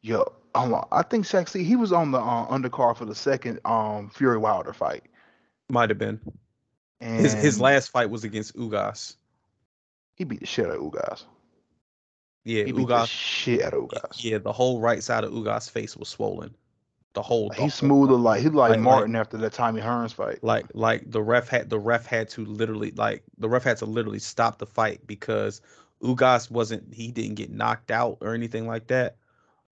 [0.00, 0.86] Yo, on.
[0.92, 1.52] I think Shaq.
[1.64, 5.04] He was on the uh, undercard for the second um Fury Wilder fight.
[5.68, 6.20] Might have been
[7.00, 9.16] And his his last fight was against Ugas.
[10.16, 11.24] He beat the shit out of Ugas.
[12.44, 13.06] Yeah, He beat the Ugas.
[13.08, 14.22] shit out of Ugas.
[14.22, 16.54] Yeah, the whole right side of Ugas' face was swollen.
[17.14, 17.48] The whole.
[17.48, 20.42] Like, the he smoothed like he like, Like- Martin after that Tommy Hearns fight.
[20.44, 23.86] like like the ref had the ref had to literally like the ref had to
[23.86, 25.60] literally stop the fight because
[26.02, 29.16] Ugas wasn't he didn't get knocked out or anything like that,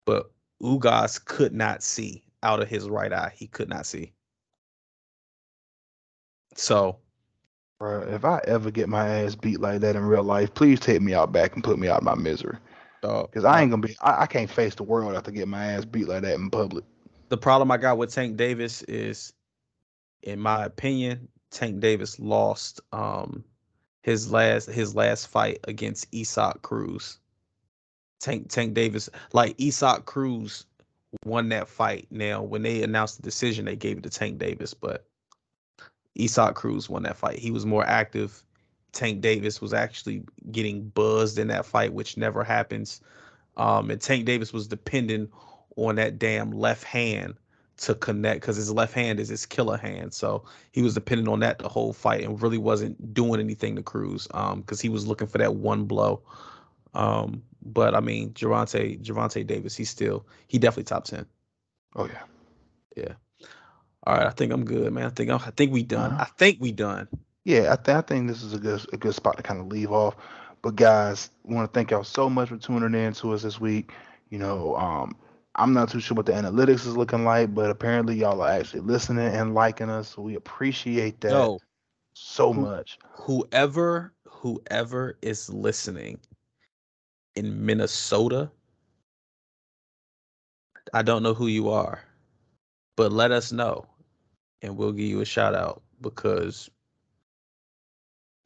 [0.06, 0.32] but
[0.66, 3.34] Ugas could not see out of his right eye.
[3.36, 4.14] He could not see.
[6.56, 6.98] So
[7.80, 11.02] Bro, if I ever get my ass beat like that in real life, please take
[11.02, 12.58] me out back and put me out of my misery.
[13.04, 13.96] uh, Cause I ain't gonna be.
[14.02, 16.86] I, I can't face the world after getting my ass beat like that in public.
[17.30, 19.34] the problem I got with Tank Davis is,
[20.24, 23.44] in my opinion, Tank Davis lost um
[24.04, 27.20] his last his last fight against Isaac Cruz.
[28.20, 30.66] Tank Tank Davis like Isaac Cruz
[31.26, 32.08] won that fight.
[32.12, 35.06] Now when they announced the decision, they gave it to Tank Davis, but
[36.20, 37.40] Isaac Cruz won that fight.
[37.40, 38.44] He was more active.
[38.92, 43.02] Tank Davis was actually getting buzzed in that fight, which never happens.
[43.58, 45.30] Um, and Tank Davis was dependent
[45.76, 47.36] on that damn left hand
[47.78, 50.14] to connect because his left hand is his killer hand.
[50.14, 53.84] So he was dependent on that the whole fight and really wasn't doing anything to
[53.84, 56.22] Cruz um because he was looking for that one blow.
[56.94, 61.26] Um, but I mean, Gervonta Gervonta Davis, he's still he definitely top ten.
[61.96, 62.22] Oh yeah.
[62.96, 63.14] Yeah.
[64.08, 65.08] All right, I think I'm good, man.
[65.08, 66.12] I think I'm, I think we done.
[66.12, 66.22] Uh-huh.
[66.22, 67.08] I think we done.
[67.44, 69.68] Yeah, I, th- I think this is a good a good spot to kind of
[69.68, 70.16] leave off.
[70.62, 73.92] But guys, want to thank y'all so much for tuning in to us this week.
[74.30, 75.16] You know, um,
[75.56, 78.82] I'm not too sure what the analytics is looking like, but apparently y'all are actually
[78.82, 80.10] listening and liking us.
[80.10, 81.32] So we appreciate that.
[81.32, 81.60] Yo,
[82.14, 83.00] so much.
[83.12, 86.20] Whoever whoever is listening
[87.36, 88.50] in Minnesota,
[90.94, 92.04] I don't know who you are,
[92.96, 93.86] but let us know
[94.62, 96.70] and we'll give you a shout out because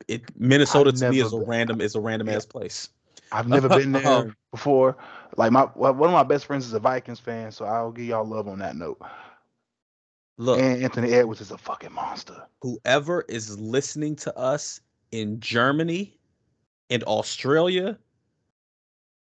[0.08, 2.90] it Minnesota I've to me is a been- random is a random ass place.
[3.32, 4.98] I've never been there Um, before.
[5.38, 8.26] Like my one of my best friends is a Vikings fan, so I'll give y'all
[8.26, 9.00] love on that note.
[10.38, 12.48] Look, And Anthony Edwards is a fucking monster.
[12.62, 16.18] whoever is listening to us in Germany
[16.90, 17.98] and Australia,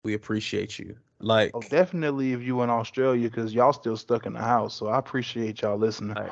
[0.07, 0.95] we appreciate you.
[1.19, 4.73] Like Oh, definitely if you in Australia, because y'all still stuck in the house.
[4.73, 6.15] So I appreciate y'all listening.
[6.15, 6.31] Right.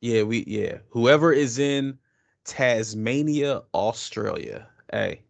[0.00, 0.78] Yeah, we yeah.
[0.90, 1.98] Whoever is in
[2.44, 4.68] Tasmania, Australia.
[4.92, 5.22] Hey.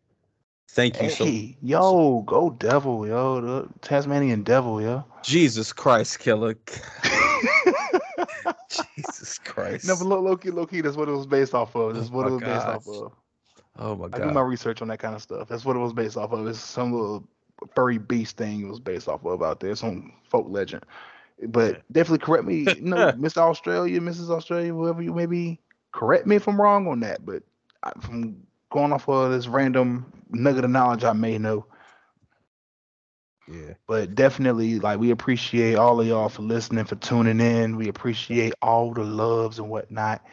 [0.68, 5.04] Thank you so Hey, yo, go devil, yo, the Tasmanian devil, yo.
[5.22, 6.56] Jesus Christ, killer.
[8.68, 9.86] Jesus Christ.
[9.86, 10.82] Never low, low key, low key.
[10.82, 11.94] That's what it was based off of.
[11.94, 13.12] That's Oh what it was based off of.
[13.78, 14.20] Oh my god.
[14.20, 15.48] I do my research on that kind of stuff.
[15.48, 16.46] That's what it was based off of.
[16.46, 17.26] It's some little
[17.74, 19.74] furry beast thing it was based off of out there.
[19.74, 20.84] Some folk legend.
[21.48, 22.60] But definitely correct me.
[22.74, 23.38] You know, Mr.
[23.38, 24.30] Australia, Mrs.
[24.30, 25.58] Australia, whoever you may be,
[25.92, 27.24] correct me if I'm wrong on that.
[27.24, 27.42] But
[27.82, 28.36] I, from
[28.70, 31.66] going off of this random nugget of knowledge I may know.
[33.48, 33.74] Yeah.
[33.86, 37.76] But definitely, like we appreciate all of y'all for listening, for tuning in.
[37.76, 40.24] We appreciate all the loves and whatnot.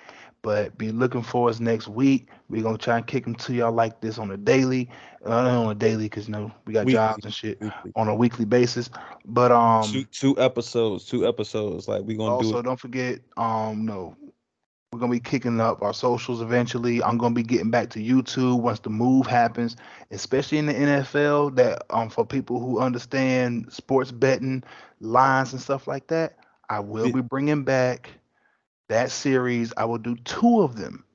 [0.41, 2.29] But be looking for us next week.
[2.51, 4.89] We're gonna try and kick them to y'all like this on a daily,
[5.25, 6.93] uh, on a daily, cause you know we got Weekly.
[6.93, 7.91] jobs and shit Weekly.
[7.95, 8.89] on a weekly basis.
[9.25, 11.87] But um, two two episodes, two episodes.
[11.87, 12.63] Like we gonna do also it.
[12.63, 14.17] don't forget um, no,
[14.91, 17.01] we're gonna be kicking up our socials eventually.
[17.01, 19.77] I'm gonna be getting back to YouTube once the move happens,
[20.11, 21.55] especially in the NFL.
[21.55, 24.61] That um, for people who understand sports betting,
[24.99, 26.37] lines and stuff like that,
[26.69, 28.09] I will be bringing back
[28.89, 29.71] that series.
[29.77, 31.05] I will do two of them.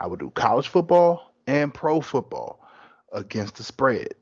[0.00, 2.60] I will do college football and pro football
[3.12, 4.14] against the spread.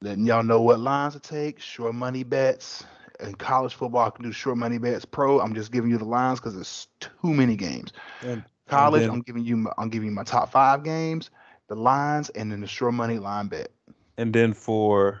[0.00, 2.84] Letting y'all know what lines to take, sure money bets.
[3.20, 5.04] In college football, I can do sure money bets.
[5.04, 7.92] Pro, I'm just giving you the lines because it's too many games.
[8.24, 11.30] And, College, then- I'm giving you my, I'm giving you my top five games,
[11.68, 13.70] the lines, and then the sure money line bet.
[14.18, 15.20] and then for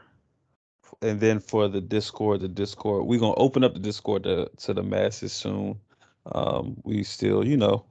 [1.00, 4.74] and then for the discord the discord we're gonna open up the discord to, to
[4.74, 5.78] the masses soon
[6.32, 7.84] um we still you know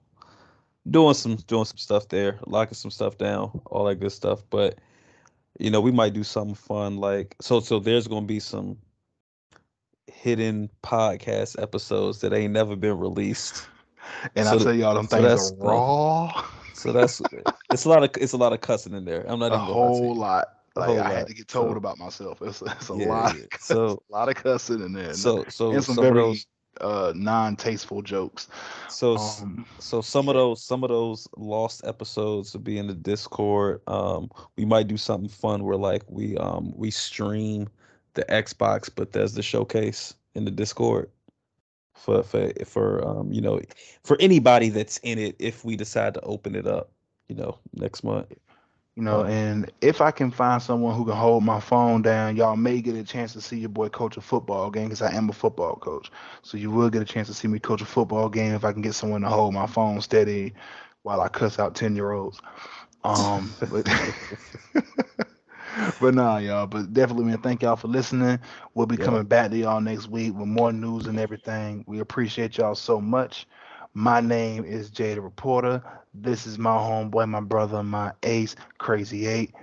[0.90, 4.80] doing some doing some stuff there locking some stuff down all that good stuff but
[5.60, 8.78] you know we might do something fun like so so there's gonna be some
[10.08, 13.68] hidden podcast episodes that ain't never been released
[14.36, 16.46] And So I tell y'all, them so things are raw.
[16.74, 17.22] so that's
[17.72, 19.68] it's a lot of it's a lot of cussing in there i'm not a even
[19.68, 20.48] gonna lie to whole lot.
[20.76, 22.42] Like whole I had to get told So- about myself.
[22.42, 23.36] It's, it's a Yeah, lot.
[23.60, 25.14] So- a lot of cussing in there.
[25.14, 26.46] so so and some very those
[26.80, 28.48] uh, non-tasteful jokes.
[28.88, 32.94] so Um, So some of those some of those lost episodes will be in the
[32.94, 33.82] Discord.
[33.88, 37.68] Um, we might do something fun where like we um we stream
[38.14, 41.10] the Xbox but there's the showcase in the Discord
[41.94, 43.60] for for for um you know
[44.04, 46.92] for anybody that's in it if we decide to open it up
[47.28, 48.32] you know next month.
[48.96, 52.56] You know, and if I can find someone who can hold my phone down, y'all
[52.58, 55.30] may get a chance to see your boy coach a football game because I am
[55.30, 56.12] a football coach.
[56.42, 58.72] So you will get a chance to see me coach a football game if I
[58.74, 60.54] can get someone to hold my phone steady
[61.04, 62.42] while I cuss out ten year olds.
[63.04, 63.88] Um, but
[66.00, 66.68] but nah, y'all.
[66.68, 68.40] But definitely, man, thank y'all for listening.
[68.74, 68.98] We'll be Yeah.
[68.98, 71.84] coming back to y'all next week with more news and everything.
[71.88, 73.48] We appreciate y'all so much.
[73.94, 75.84] My name is Jay the Reporter.
[76.14, 79.54] This is my homeboy, my brother, my ace, Crazy Eight.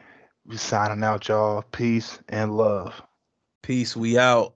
[0.45, 1.63] We signing out, y'all.
[1.73, 3.01] Peace and love.
[3.63, 3.97] Peace.
[3.97, 4.55] We out.